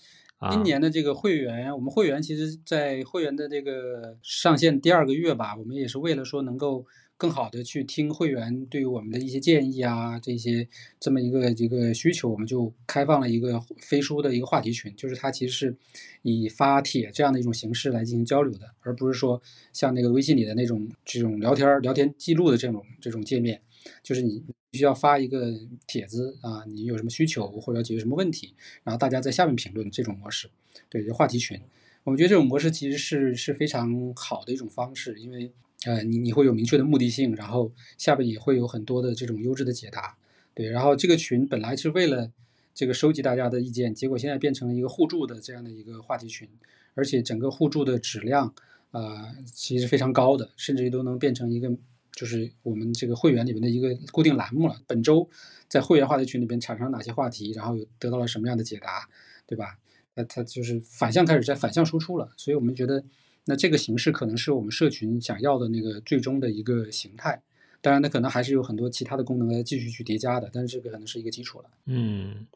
[0.51, 6.87] 今年的这个会员，我们会员其实在会员的这个上线第二个月吧，我们也是为了说能够。
[7.17, 15.77] 更好的去听会员对于我们的一些建议啊，这些这么一个一个需求，我们就开放了一个飞书的一个话题群，就是它其实是
[16.23, 19.41] 以发帖这样的一种形式来进行交流的，而不是说
[19.73, 23.63] 像那个微信里的那种这种聊天聊天记录的这种这种界面，
[24.03, 24.43] 就是你
[24.73, 25.55] 需要发一个
[25.87, 30.51] 帖子啊，你有什么需求或者解决什么问题，然后大家在下面评论这种模式，
[30.89, 31.61] 对，话题群，
[32.03, 35.53] 我们觉得这种模式其实是是非常好的一种方式，因为。
[35.87, 40.17] 呃，你你会有明确的目的性，然后下边也会有很多的这种优质的解答，
[40.55, 40.69] 对。
[40.69, 42.31] 然后这个群本来是为了
[42.75, 46.49] 这个收集大家的意见，结果现在变成了一个互助的这样的一个话题群，
[46.95, 48.55] 而且整个互助的质量，
[48.93, 51.71] 呃，其实非常高的，甚至于都能变成一个
[52.13, 54.81] 就是我们这个会员里面的一个固定栏目了。
[54.87, 55.29] 本周
[55.69, 59.09] 在会员话题群里边产生哪些话题，然后有得到了什么样的解答，
[59.47, 59.79] 对吧？
[60.17, 63.05] 那它就是反向开始在反向输出了，所以我们觉得，
[63.45, 67.43] 那这个形式可能是我们社群想要的那个最终的一个形态。
[67.81, 71.67] 当然，它可能还是有很多其他的功能来继续去叠加的，但是这个可能是一个基础了。
[71.87, 72.47] 嗯。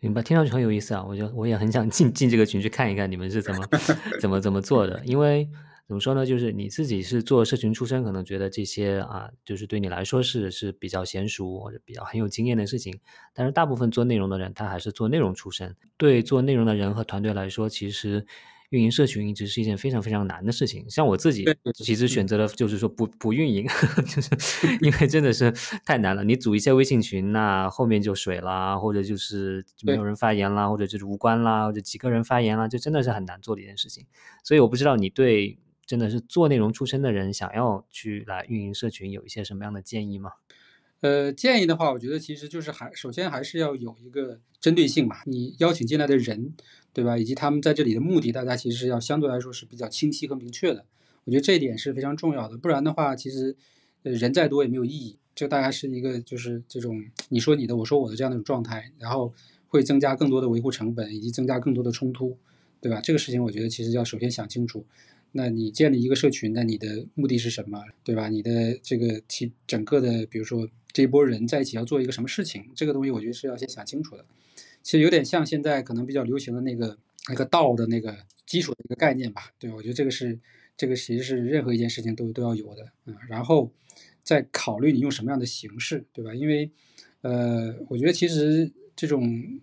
[0.00, 1.04] 明白，听上去很有意思啊！
[1.04, 3.68] 我就我也很想进进这个群去看一看你们是怎么
[4.20, 5.02] 怎么怎么做的。
[5.04, 5.48] 因为
[5.88, 13.00] 怎么说呢，就是你自己是做社群出身，可能觉得这些啊，就是对你来说是是比较娴熟或者比较很有经验的事情。
[13.34, 15.74] 但是大部分做内容的人，他还是做内容出身。
[15.96, 18.24] 对做内容的人和团队来说，其实。
[18.70, 21.44] 运营社群一直是一件非常非常难的事情，像我自己
[21.74, 23.66] 其实选择了就是说不不运营，
[24.06, 24.28] 就是
[24.82, 25.50] 因为真的是
[25.86, 26.22] 太难了。
[26.22, 34.04] 你组一些微信群那后面就水啦，或者就是没有人发言啦，或者就是无关啦，或者几个人发言啦，就真的是很难做的一件事情。
[34.44, 40.32] 所以我不知道你对真的是做内容出身的人想要去来运营社群有一些什么样的建议吗？
[41.00, 46.54] 呃，建议的话，我觉得其实就是还首先还是要有一个针对性嘛，你邀请进来的人。
[46.98, 47.16] 对吧？
[47.16, 50.84] 以及他们在这里的目的，大家其实要相对来说是比较清晰和明确的。
[51.22, 52.58] 我觉得这一点是非常重要的。
[52.58, 53.54] 不然的话，其实
[54.02, 55.16] 人再多也没有意义。
[55.32, 59.32] 就大家是一个就是这种你说你的，我说我的这样的一种状态，然后
[59.68, 62.36] 会增加更多的维护成本，以及增加更多的冲突，
[62.80, 63.00] 对吧？
[63.00, 64.84] 这个事情我觉得其实要首先想清楚。
[65.30, 67.80] 那你建立一个社群，那你的目的是什么？
[68.02, 68.28] 对吧？
[68.28, 74.24] 你的这个其整个的，比如说这波人在一起要做一个什么事情，这个东西我觉得是要先想清楚的。
[74.88, 76.96] 其实有点像现在可能比较流行的那个
[77.28, 78.16] 那个道的那个
[78.46, 80.40] 基础的一个概念吧，对我觉得这个是
[80.78, 83.70] 这个其实是任何一件事情都都要有的，嗯，然后
[84.22, 86.34] 再考虑你用什么样的形式，对吧？
[86.34, 86.70] 因为
[87.20, 89.60] 呃，我觉得其实这种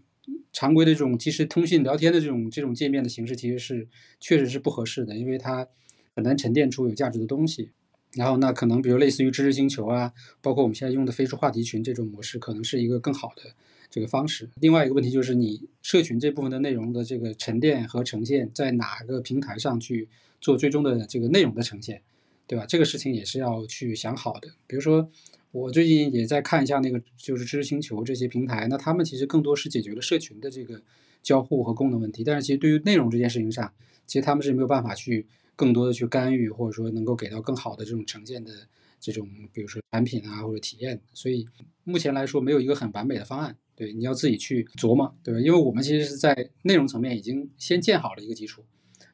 [0.54, 3.88] 常规的这种即时通信聊天的这种这种界面的形式，其实是
[4.20, 5.68] 确实是不合适的，因为它
[6.14, 7.72] 很难沉淀出有价值的东西。
[8.14, 10.14] 然后那可能比如类似于知识星球啊，
[10.44, 13.56] 包括我们现在用的飞书话题群这种模式，可能是一个更好的。
[13.96, 20.10] 这个方式，另外一个问题就是你社群这部分的内容的这个沉淀和呈现，在哪个平台上去
[20.42, 22.02] 做最终的这个内容的呈现，
[22.46, 22.66] 对吧？
[22.66, 24.50] 这个事情也是要去想好的。
[24.68, 25.10] 比如说，
[25.54, 30.82] 我最近也在看一下那个就是知识星球这些平台，那他们其实更多是解决了社群的这个
[31.24, 33.72] 交互和功能问题，但是其实对于内容这件事情上，
[34.06, 35.26] 其实他们是没有办法去
[35.56, 38.52] 更多的去干预，或者说能够给到更好的这种呈现的
[39.00, 41.00] 这种，比如说产品啊或者体验。
[41.14, 41.48] 所以
[41.86, 43.56] 目前来说，没有一个很完美的方案。
[43.76, 45.40] 对，你要自己去琢磨，对吧？
[45.40, 48.64] 因为我们其实是在内容层面已经先建好了一个基础，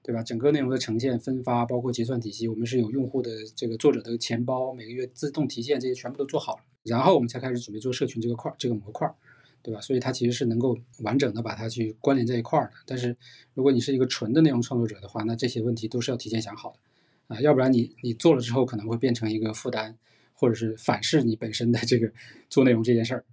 [0.03, 0.21] 对吧？
[0.21, 9.15] 整个内容的呈现、分发，包括结算体系，我们是有用户的这个作者的钱包，每个月自动提现，这些全部都做好了，然后我们才开始准备做社群这个块儿、这个模块儿，
[9.63, 9.81] 对吧？
[9.81, 12.73] 所以它其实是能够完整的把它去关联在一块儿的。
[12.85, 13.17] 但是
[13.55, 19.97] 如果你是一个纯的内容创作者的话，那这些问题都是要提前想好的啊，要不然你你做了之后可能会变成一个负担，
[20.35, 22.11] 或者是反噬你本身的这个
[22.47, 23.25] 做内容这件事儿。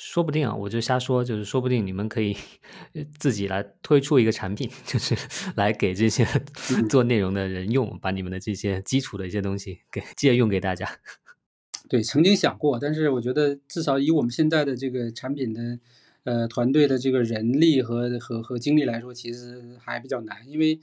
[0.00, 2.36] 说不定啊，我就瞎说，就是说不定你们可以
[3.18, 5.16] 自己来推出一个产品， 就是
[5.56, 6.24] 来给这些
[6.88, 10.88] 做内容的人用，把你们的这些基础的一些东西给借用给大家。
[11.90, 15.80] 对，曾经想过，但是我觉得至少以我们现在的这个产品的
[16.22, 20.48] 呃团队的这个人力和和和精力来说，其实还比较难。
[20.48, 20.78] 因为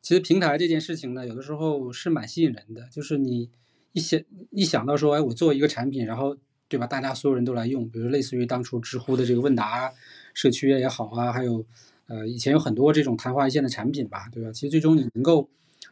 [0.00, 3.50] 其实平台这件事情呢，有的时候是蛮吸引人的，就是你
[3.90, 4.20] 一想
[4.52, 6.36] 一想到说，哎，我做一个产品，然后。
[6.74, 6.88] 对吧？
[6.88, 9.92] 大家所有人都来用，比如类似于当初知乎的这个问答
[10.34, 11.64] 社区也好啊，还有
[12.08, 14.50] 呃以前有很多这种昙花一现的产品吧，对吧？
[14.50, 15.48] 其实最终你能够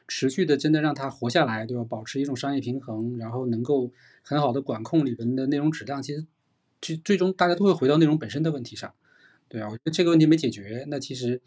[0.08, 1.84] 持续的真的让它活下来，对吧？
[1.88, 6.26] 保持一种商业平衡，然后能够很好的管控里边的内容质量，其实
[6.80, 8.92] 最最终大家都会回到内容本身的问题上，
[9.48, 11.40] 对啊，我觉得这个问题没解决，那其实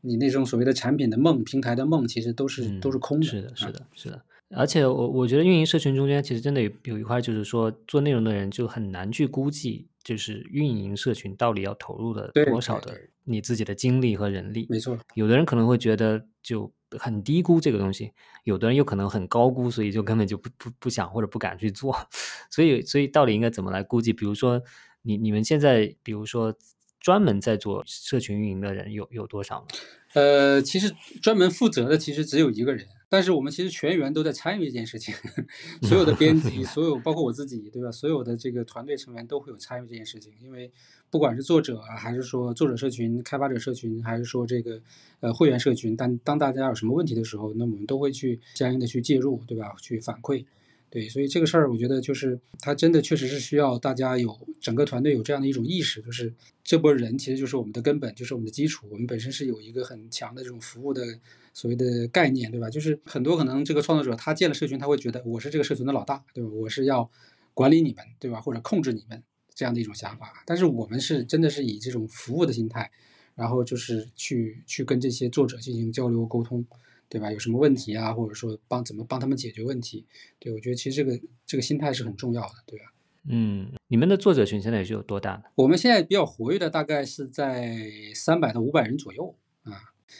[0.00, 3.26] 你那种所谓的产品的梦、平台的梦，其实都是都是空的。
[3.26, 4.22] 是的，是的，是的。
[4.56, 14.66] 而且我我觉得运营社群中间其实真的有有一块，就是说做内容的人就很难去估计，就是运营社群到底要投入的多少的你自己的精力和人力。
[14.70, 18.12] 没错，有的人可能会觉得就很低估这个东西，
[18.44, 21.94] 有的人又可能很高估，所以就根本就不不不想或者不敢去做。
[22.50, 24.14] 所以所以到底应该怎么来估计？
[24.14, 24.62] 比如说
[25.02, 26.56] 你你们现在比如说
[26.98, 29.66] 专门在做社群运营的人有有多少呢？
[30.14, 30.90] 呃，其实
[31.20, 32.86] 专门负责的其实只有一个人。
[33.08, 35.14] 但是我们其实全员都在参与这件事情，
[35.82, 37.90] 所有的编 辑，所有包括我自己，对吧？
[37.90, 40.70] 所有的这个团队成员都会有参与这件事情，因为
[41.10, 44.80] 不管是作者啊，还是说作者社群、开发者社群，还是说这个
[45.20, 49.74] 呃会员社群，当当大家有什么问题的时候，那我们都会去相应的去介入，对吧？
[49.80, 50.44] 去反馈。
[50.90, 56.32] 对，所以这个事儿，我觉得就是它真的确实是需要大家有整个团队有这样的一种意识，就是
[56.64, 58.86] 这波人其实就是我们的根本，就是我们的基础。
[58.90, 61.18] 我们本身是有一个很强的这种服务的
[61.58, 62.70] 所谓的概念，对吧？
[62.70, 66.50] 就是很多可能这个创作者他建了社群，他会觉得我是这个社群的老大，对吧？
[66.50, 67.10] 我是要
[67.52, 68.40] 管理你们，对吧？
[68.40, 69.20] 或者控制你们
[69.52, 70.44] 这样的一种想法。
[70.46, 72.88] 但是我们是真的是以这种服务的心态，
[73.34, 76.64] 然后就是去去跟这些作者进行交流沟通。
[77.10, 77.32] 对吧？
[77.32, 80.04] 有什么问题啊，或者说帮怎么帮他们解决问题？
[80.38, 82.84] 对我觉得其实这个这个心态是很重要的，对吧？
[83.30, 85.42] 嗯，你们的作者群现在是有多大？
[85.54, 89.47] 我们现在比较活跃的大概是在三百到五百人左右啊。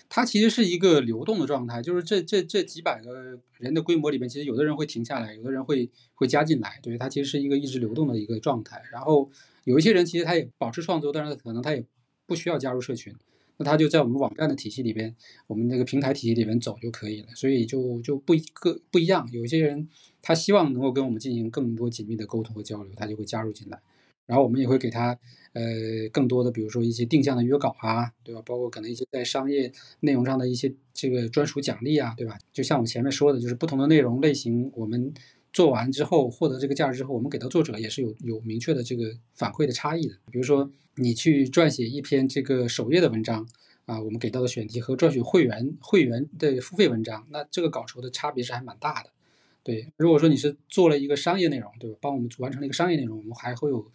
[0.08, 6.78] 它其实是一个流动的状态，就是这这这几百个人的规模里面，其实有的人会停下来，有的人会会加进来。
[6.82, 8.82] 对，它其实是一个一直流动的一个状态。
[8.92, 9.30] 然后
[9.64, 11.84] 有一些人其实他也保持创作，但是可能他也
[12.26, 13.14] 不需要加入社群。
[13.60, 15.16] 那他就在我们网站的体系里边，
[15.48, 19.28] 我们那个平台体系里边走就可以了，所以就就不一个不一样。
[19.32, 19.88] 有一些人
[20.22, 23.80] 他希望能够跟我们进行更多紧密的沟通和交流，他就会加入进来。
[24.28, 25.18] 然后我们也会给他
[25.54, 25.62] 呃
[26.12, 28.40] 更多的，比如说一些定向的约稿啊，对吧？
[28.46, 32.38] 包括可能一些在商业内容上的一些这个专属奖励啊，对吧？
[32.52, 35.12] 就像我前面说的，就是不同的内容类型，我们
[35.52, 40.14] 做完之后获得这个价值之后，我们给到作者也是有有明确的这个反馈的差异的。
[40.30, 40.70] 比如说。
[41.00, 43.48] 你去撰写一篇这个首页的文章
[43.86, 49.10] 啊，我们给到的选题和撰写会员会员的付费文章，那这个稿酬的差别是还蛮大的。
[49.62, 51.96] 对，如果说你是做了一个商业内容，对吧？
[52.00, 53.86] 帮我们完成了一个商业内容，我们还会有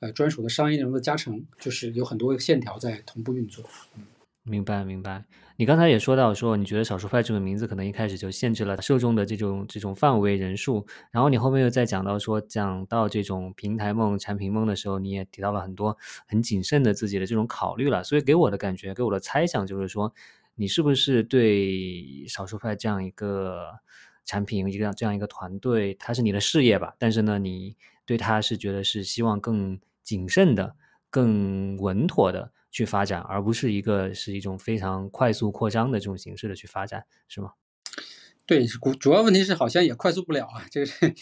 [0.00, 3.64] 呃专属的商业内容的加成，就是有很多线条在同步运作。
[3.96, 4.04] 嗯。
[4.42, 5.22] 明白，明白。
[5.58, 15.96] 你刚才也说到，说你觉得“少数派”这个名字可能一开始就限制了受众的这种这种范围人数，然后你后面又在讲到说，讲到这种平台梦、产品梦的时候，你也提到了很多
[16.26, 18.02] 很谨慎的自己的这种考虑了。
[18.02, 20.12] 所以给我的感觉，给我的猜想就是说，
[20.54, 23.78] 你是不是对“少数派”这样一个
[24.24, 26.94] 产品、一个这样一个团队，它是你的事业吧？
[26.98, 27.76] 但是呢，你
[28.06, 29.78] 对它是觉得是希望更
[30.10, 30.74] 谨慎的、
[31.08, 32.52] 更稳妥的。
[32.72, 37.54] 去发展，而不是一个是一种非常快速扩张的这种形式的去发展，是吗？
[38.46, 41.12] 对，主主要问题是好像也快速不了啊，就是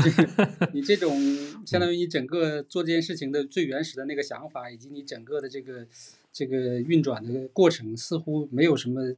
[0.74, 1.18] 你这种
[1.64, 5.86] 相当于你整个做这件事情的最原始的那个想法，以及你整个的这个
[6.30, 9.14] 这个运转的过程，似乎没有什么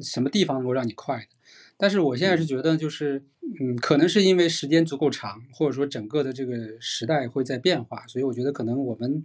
[0.00, 1.28] 什么地方能够让你快的。
[1.76, 3.22] 但是我现在是觉得，就是
[3.60, 9.24] 嗯，可能是因为时间足够长，或者说整个的这个时代会在变化，所以我觉得可能我们。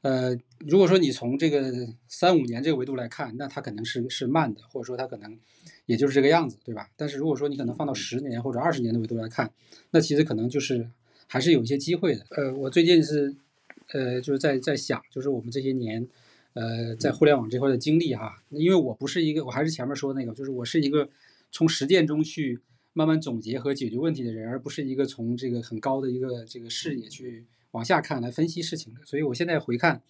[0.00, 1.72] 呃，如果说你从这个
[2.08, 5.38] 三五年这个维度来看，那它可能是是慢的，或者说它可能
[5.86, 6.88] 也就是这个样子，对吧？
[6.96, 9.52] 但是如果说你可能放到十年或者二十年的维度来看，
[9.92, 10.90] 那其实可能就是
[11.28, 12.26] 还是有一些机会的。
[12.30, 13.32] 呃，我最近是
[13.92, 16.04] 呃就是在在想，就是我们这些年
[16.54, 21.08] 呃在互联网这块的经历哈，因为我不是一个，我还是前面说那个，就是我是一个
[21.52, 22.58] 从实践中去
[22.92, 27.46] 慢慢总结和解决问题的人，而不是一个从这个很高的一个这个视野去。
[27.72, 30.02] 往下看来分析事情的，所以我现在回看，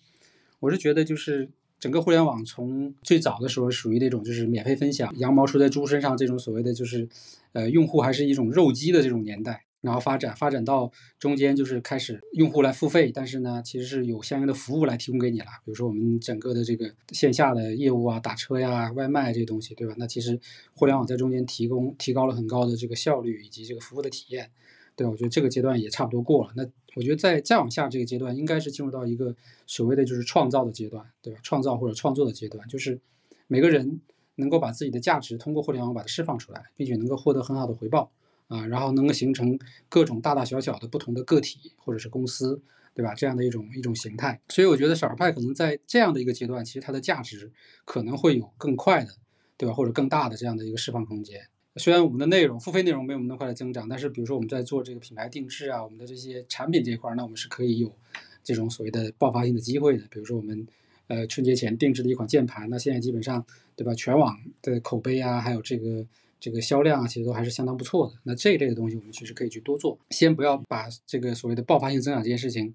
[0.58, 7.08] 我是觉得就是整个互联网从最早的时候属于那种就是免费分享，羊毛出在猪身上这种所谓的就是，
[7.52, 19.94] 呃，用户还是一种肉鸡的这种年代，然后发展发展到中间就是开始用户来付费，但是呢，其实是有相应的服务来提供给你了，比如说我们整个的这个线下的业务啊，打车呀、外卖这些东西，对吧？
[19.98, 20.40] 那其实
[20.74, 24.50] 互联网在中间提供提高了很高的这个效率以及这个服务的体验。
[24.94, 26.52] 对，我觉得这个阶段也差不多过了。
[26.54, 26.64] 那
[26.94, 29.34] 我觉得再再往下这个阶段，应该是进入到一个
[29.66, 31.40] 所谓的就是创造的阶段，对吧？
[31.42, 33.00] 创造或者创作的阶段，就是
[33.46, 34.00] 每个人
[34.34, 38.12] 能够把自己的价值通过互联网把它释放出来，并且能够获得很好的回报
[38.52, 42.60] 啊，然后能够形成各种大大小小的不同的个体或者是公司，
[42.94, 43.14] 对吧？
[43.14, 44.38] 这样的一种一种形态。
[44.48, 47.50] 所以我觉得少儿派可能在这样的一个阶段，其实它的价值
[47.86, 49.12] 可能会有更快的，
[49.56, 49.74] 对吧？
[49.74, 51.48] 或者更大的这样的一个释放空间。
[51.76, 57.96] 虽然我们的内容付费内容没有那么快的增长，但是比如说我们在做这个品牌定制啊，我们的这些产品这一块，那我们是可以有
[58.44, 60.04] 这种所谓的爆发性的机会的。
[60.10, 60.66] 比如说我们
[61.06, 66.06] 呃春节前定制的一款键盘，那现在基本上对吧，全网的口碑啊，还有这个
[66.42, 68.14] 这个销量啊，其实都还是相当不错的。
[68.24, 72.74] 那这一类的东西我们其实可以去多做，先不要把这个所谓的爆发性增长这件事情，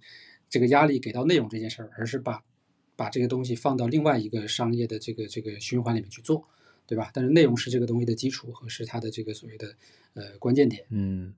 [0.49, 2.41] 这个压力给到内容这件事儿，而是把
[2.95, 6.47] 把这个东西放到另外一个商业的这个这个循环里面去做。
[6.89, 7.11] 对吧？
[7.13, 9.75] 但是内容是这个东西的基础和是它的这个所谓的
[10.13, 10.85] 呃关键点。
[10.89, 11.35] 嗯，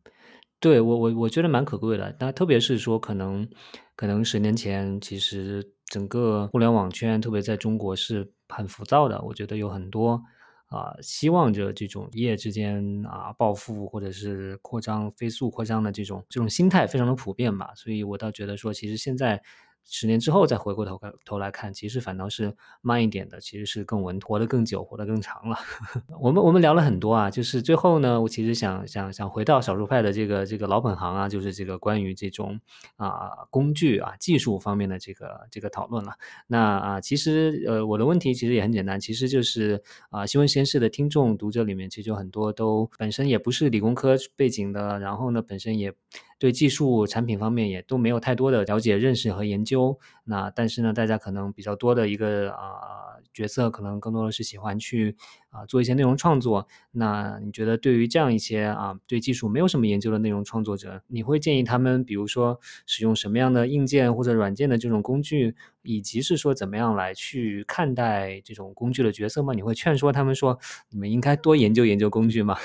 [0.59, 2.15] 对我我我觉得蛮可贵的。
[2.19, 3.49] 那特别是说，可能
[3.95, 9.19] 可能十年前，其实整个互联网圈，特别在中国是很浮躁的。
[9.23, 10.23] 我觉得有很多
[10.69, 17.73] 啊，希望着这种一夜之间啊暴富或者是扩张飞速扩张的这种这种心态非常的普遍吧。
[17.75, 19.41] 所以我倒觉得说，其实现在
[19.85, 25.57] 十年之后再回过头头来看，其实反倒是慢一点的，其实是更稳，活得更久，活得更长了。
[26.21, 32.59] 我们我们聊了很多啊，就是最后呢，我其实想想想回到少数派的这个这个老本行啊，就是这个关于这种
[32.97, 36.13] 啊工具啊技术方面的这个这个讨论了。
[36.45, 39.81] 那啊，其实呃我的问题其实也很简单，其实就是
[40.11, 45.93] 啊新闻实验室的听众读者里面，其实有很多都本身也不是理工科背景的，然后呢本身也。
[46.39, 49.99] 对技术产品方面也都没有太多的了解、认识和研究。
[50.23, 55.15] 那但是呢，大家可能比较多的一个啊角色，可能更多的是喜欢去
[55.49, 56.67] 啊做一些内容创作。
[56.91, 69.53] 那你觉得对于这样一些啊对技术没有什么研究的内容创作者，你会建议他们，比如说使用什么样的硬件或者软件的这种工具，以及是说怎么样来去看待这种工具的角色吗？
[69.53, 70.57] 你会劝说他们说，
[70.89, 72.57] 你们应该多研究研究工具吗？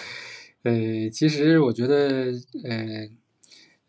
[0.62, 2.30] 呃，其实我觉得，
[2.62, 3.10] 呃。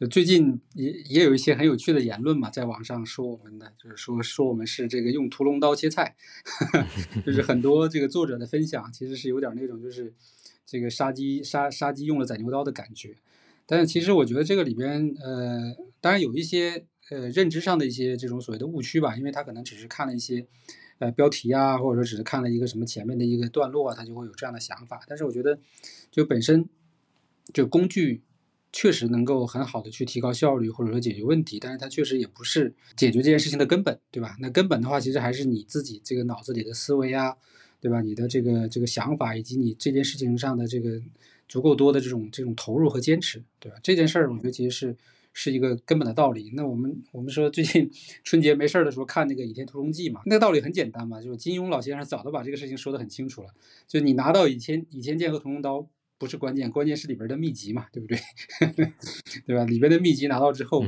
[0.09, 6.17] 最近也也有一些很有趣的言论嘛，在网上说我们的，就是说说我们是这个用屠龙刀切菜，
[7.25, 10.13] 就是很多这个作者的分享，其实是有点那种就是
[10.65, 13.15] 这个杀鸡杀杀鸡用了宰牛刀的感觉。
[13.65, 20.45] 但是其实我觉得这个里边，呃，当然有一些呃认知上的一些这种所谓的误区吧，因为他可能只是看了一些
[20.99, 24.99] 呃标题啊，或者说只是看了一个什么前面的一个段落啊，他就会有这样的想法。
[25.07, 25.57] 但是我觉得，
[26.11, 26.67] 就本身
[27.53, 28.21] 就工具。
[28.77, 34.35] 确实能够很好的去提高效率，或者说解决问题，但是它确实也不是解决这件事情的根本，对吧？
[34.41, 37.37] 那根本的话，其实还是你自己这个脑子里的思维啊，
[37.79, 38.01] 对吧？
[38.01, 41.01] 你的这个这个想法，以及你这件事情上的这个
[41.47, 43.77] 足够多的这种这种投入和坚持，对吧？
[43.81, 44.97] 这件事儿，我觉得其实是
[45.31, 46.51] 是一个根本的道理。
[46.53, 47.89] 那我们我们说最近
[48.25, 53.51] 春节没事儿的时候看那个《倚天屠龙记》嘛，那个道理很简单嘛，就是金庸老先生早都把这个事情说得很清楚了，
[53.87, 55.87] 就你拿到倚天倚天剑和屠龙刀。
[56.17, 58.17] 不是关键，关键是里边的秘籍嘛，对不对？
[59.45, 59.65] 对吧？
[59.65, 60.85] 里边的秘籍拿到之后，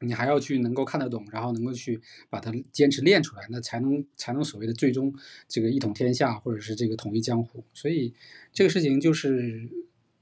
[0.00, 2.00] 你还要去能够看得懂，然后能够去
[2.30, 5.14] 把它坚持练出来，那才能才能所谓的最终
[5.46, 7.62] 这个一统天下，或者是这个统一江湖。
[7.74, 8.14] 所以
[8.50, 9.68] 这个事情就是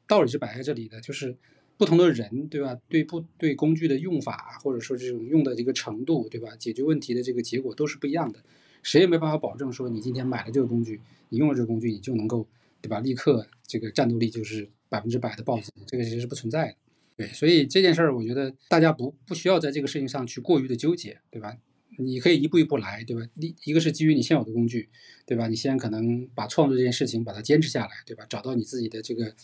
[0.09, 1.37] 道理是摆在这里的，就是
[1.77, 2.77] 不同的人，对吧？
[2.89, 6.57] 对不对工具的用法，或者说这种用的这个程度，对吧？
[6.57, 8.43] 解决问题的这个结果都是不一样的，
[8.83, 12.49] 谁也没办法保证说你今天买了这个工具，你用了这个工具，你就能够。
[12.85, 13.01] 对吧？
[13.01, 16.77] 立刻这个战斗力就是百分之百的暴增，这个其实是不存在的。
[17.17, 21.57] 对，所以这件事儿，我觉得大家不不需要在这个事情上去过于的纠结，对吧？
[21.97, 23.23] 你可以一步一步来，对吧？
[23.41, 24.91] 一一个是基于你现有的工具，
[25.25, 25.49] 对吧？
[25.49, 28.27] 你先可能把创作这件事情把它坚持下来，对吧？
[28.29, 29.35] 找到你自己的这个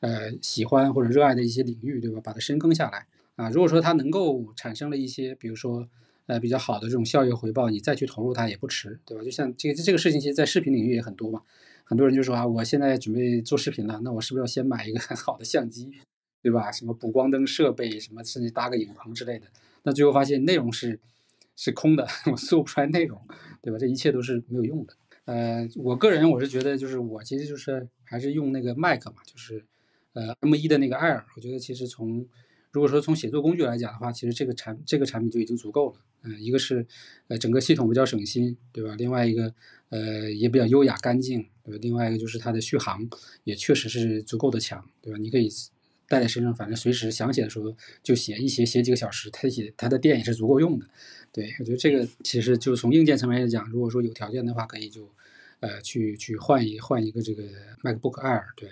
[0.00, 2.20] 呃喜欢或者热爱的一些领域，对吧？
[2.22, 3.06] 把它深耕下来
[3.36, 3.48] 啊。
[3.48, 5.88] 如果说它能够产生了一些，比如说
[6.26, 9.24] 呃比较好的这种效益回报，你再去投入它也不迟，对吧？
[9.24, 11.42] 就像这个这个事情，其实在视频领域也很多嘛。
[11.90, 15.90] 很多人就说啊，我现在准备做视频了，那我是不是要先买一个很好的相机，
[16.40, 16.70] 对吧？
[16.70, 19.48] 什么补光灯设备，什么甚至搭个影棚之类的。
[19.82, 21.00] 那最后发现内容是
[21.56, 23.20] 是空的， 我做不出来内容，
[23.60, 23.78] 对吧？
[23.80, 24.94] 这一切都是没有用的。
[25.24, 29.66] 呃，我个人我是觉得，就是我其实就是还是用那个麦克嘛，就是
[30.12, 32.24] 呃 M1 的那个 Air，我觉得其实从
[32.70, 35.96] 如果说从写作工具来讲的话，其实这个产这个产品就已经足够了。
[36.22, 36.86] 嗯，一个是
[37.28, 38.94] 呃整个系统比较省心，对吧？
[38.96, 39.54] 另外一个
[39.88, 41.78] 呃也比较优雅干净，对吧？
[41.80, 43.08] 另外一个就是它的续航
[43.44, 45.18] 也确实是足够的强，对吧？
[45.18, 45.48] 你可以
[46.06, 50.86] 带在身上，反正随时想写的时候就写，一写写几个小时，它写它的电也是足够用的。
[51.32, 55.08] 对我觉得这个其实就从硬件层面来讲，如果说有条件的话，可以就
[55.60, 57.44] 呃去去换一换一个这个
[57.82, 58.70] MacBook Air，对。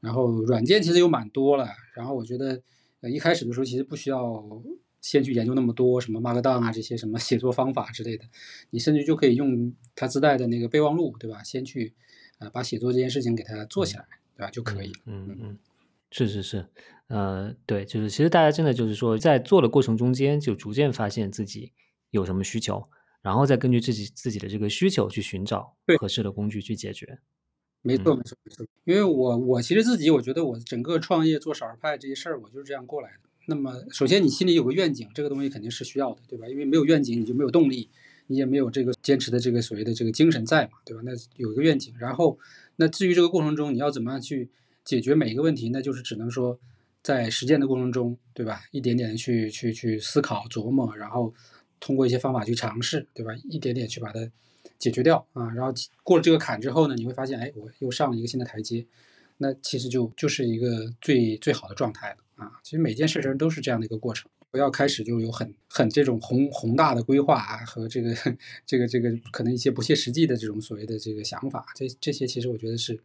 [0.00, 2.60] 然后软件其实有蛮多了，然后我觉得
[3.00, 4.62] 呃一开始的时候其实不需要。
[5.02, 8.24] 先去研究那么多什么 Markdown 啊这些什么写作方法之类的，
[8.70, 11.42] 你甚至就可以用它自带的那个备忘录，对吧？
[11.42, 11.92] 先去
[12.38, 14.06] 啊把写作这件事情给它做起来，
[14.36, 14.50] 对吧？
[14.50, 14.92] 就可以。
[15.04, 15.58] 嗯嗯，
[16.10, 16.66] 是是是，
[17.08, 21.72] 呃，对，就是其实大家真的就是说，在做的过程中间，就逐渐发现自己
[22.10, 22.88] 有什么需求，
[23.20, 27.18] 然后再根据自己自己的这个需求去寻找合适的工具去解决。
[27.82, 33.28] 没错没错没错，因为我我其实自己我觉得我整个创业做少儿派这些事儿，我就是这样过来的。
[33.52, 36.48] 那么，首先你心里有个愿景，这个东西肯定是需要的，对吧？
[36.48, 37.90] 因为没有愿景，你就没有动力，
[38.28, 41.02] 你也没有这个坚持的这个所谓的这个精神在嘛，对吧？
[41.04, 42.38] 那有一个愿景，然后，
[42.76, 44.48] 那至于这个过程中你要怎么样去
[44.86, 46.58] 解决每一个问题，那就是只能说
[47.02, 48.62] 在实践的过程中，对吧？
[48.70, 51.34] 一点点去去去思考琢磨，然后
[51.78, 53.34] 通过一些方法去尝试，对吧？
[53.50, 54.26] 一点点去把它
[54.78, 55.50] 解决掉啊。
[55.50, 58.86] 然后过了这个坎之后呢，你会发现，哎，我又上了一个新的台阶，
[59.36, 62.16] 那其实就就是一个最最好的状态了。
[62.36, 68.14] 啊，其实每件事情都是这样的一个过程，不要开始就有很很这种宏宏大的规划啊，和这个
[68.66, 72.98] 这个这个可能一些不切实际的这种所谓的这个想法，这这些其实我觉得是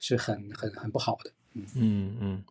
[0.00, 1.30] 是很很很不好的。
[1.54, 2.44] 嗯嗯嗯，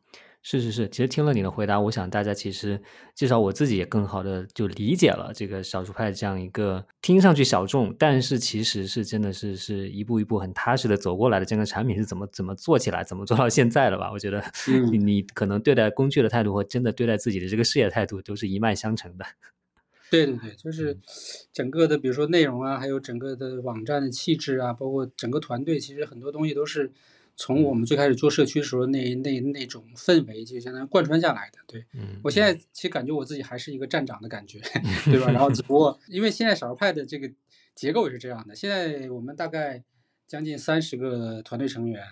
[0.45, 2.81] 是是是，其实听了你的回答，我想大家其实
[3.15, 14.11] 至少我自己也更好的就理解了这个少数派这样一个听上去小众，但是其实是真的是是一步一步很踏实的走过来的这个产品是怎么怎么做起来，怎么做到现在的吧？
[14.11, 14.43] 我觉得
[14.91, 19.25] 你你可能对待工具的态度和真的对待自己的这个事业态度都是一脉相承的。
[20.11, 20.99] 对对对，就是
[21.53, 26.91] 整个的，比如说内容啊，还有整个的网站的气质啊，包括整个团队，其实很多东西都是。
[27.35, 31.59] 从我们最开始做社区的时候，那那那种氛围就相当于贯穿下来的。
[31.65, 31.83] 对
[32.23, 34.59] 我现在其实感觉我自己还是一个站长的感觉，
[35.05, 35.31] 对吧？
[35.31, 37.31] 然后只不过因为现在少数派的这个
[37.73, 39.83] 结构也是这样的，现在我们大概
[40.27, 42.03] 将近三十个团队成员，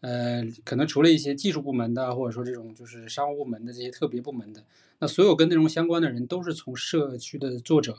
[0.00, 4.64] 呃，可能除了一些技术部门的，或者说这种就是商务部门的这些特别部门的，
[4.98, 7.98] 那所有跟内容相关的人都是从社区的作者，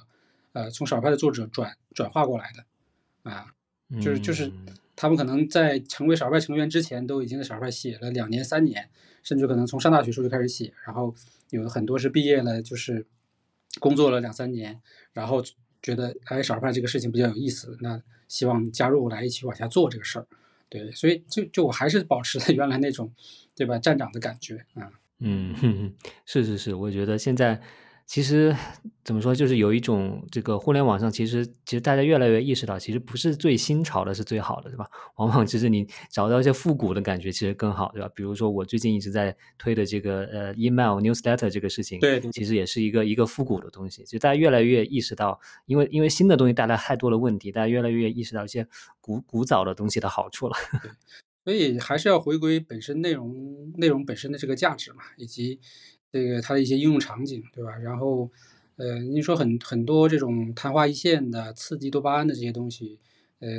[0.51, 3.53] 呃，从少数派的作者转转化过来的，啊，
[4.01, 4.51] 就是就是。
[4.95, 8.89] 他们可能在成为少数派成员之前，都已经在少数派写了两年、三年，
[9.23, 10.73] 甚至可能从上大学时候就开始写。
[10.85, 11.13] 然后
[11.49, 13.05] 有很多是毕业了，就是
[13.79, 14.81] 工作了两三年，
[15.13, 15.43] 然后
[15.81, 20.27] 觉得哎，少数派这个事情比较有意思，那希望加入来一起往下做这个事儿。
[20.69, 23.11] 对，所以就就我还是保持了原来那种，
[23.55, 23.77] 对吧？
[23.77, 24.89] 站长的感觉啊。
[25.19, 25.93] 嗯，
[26.25, 27.61] 是是是，我觉得现在。
[28.07, 28.55] 其实
[29.03, 34.87] 怎么说，就是有一种这个互联网上，其实其实大家越来越意识到，其实不是最新潮的是最好的，对吧？
[35.15, 38.07] 往往其实你找到一些复古的感觉，其实更好，对吧？
[38.13, 44.03] 比如说我最近一直在推的这个呃 email newsletter 这个事情，对，其实也是一个一个复古的东西。
[44.03, 48.67] 其实大家越来越意识到，因为因为新的东西带来太多的问题，大家越来越意识到一些
[49.01, 50.55] 古古早的东西的好处了。
[51.43, 55.59] 所以还是要回归本身内容内容本身的这个价值嘛，以及。
[56.15, 57.75] 这个它的一些应用场景，对吧？
[57.75, 58.29] 然后，
[58.77, 62.97] 呃，你说很很多这种昙花一现的、刺激多巴胺的这些东西，
[63.39, 63.49] 呃，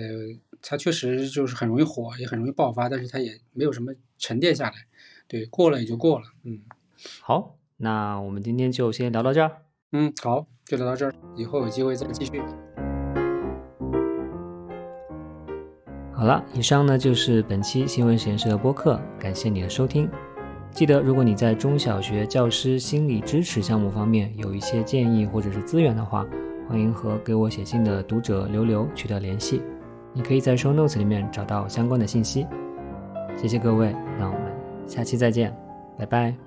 [0.62, 4.86] 它确实就是很容易火，也很容易爆发，但是它也没有什么沉淀下来，
[5.28, 6.24] 对，过了也就过了。
[6.44, 6.60] 嗯，
[7.20, 9.58] 好，那我们今天就先聊到这儿。
[9.92, 12.40] 嗯，好，就聊到这儿，以后有机会再继续。
[16.14, 20.08] 好了，以上呢就是本期新闻实验室的播客，感谢你的收听。
[20.76, 26.26] 记得，如果你在中小学教师心理支持项目方面有一些建议或者是资源的话，
[26.68, 29.62] 欢迎和给我写信的读者刘刘取得联系。
[30.12, 32.46] 你可以在 show notes 里面找到相关的信息。
[33.38, 34.52] 谢谢各位，那我们
[34.86, 35.56] 下期再见，
[35.96, 36.45] 拜拜。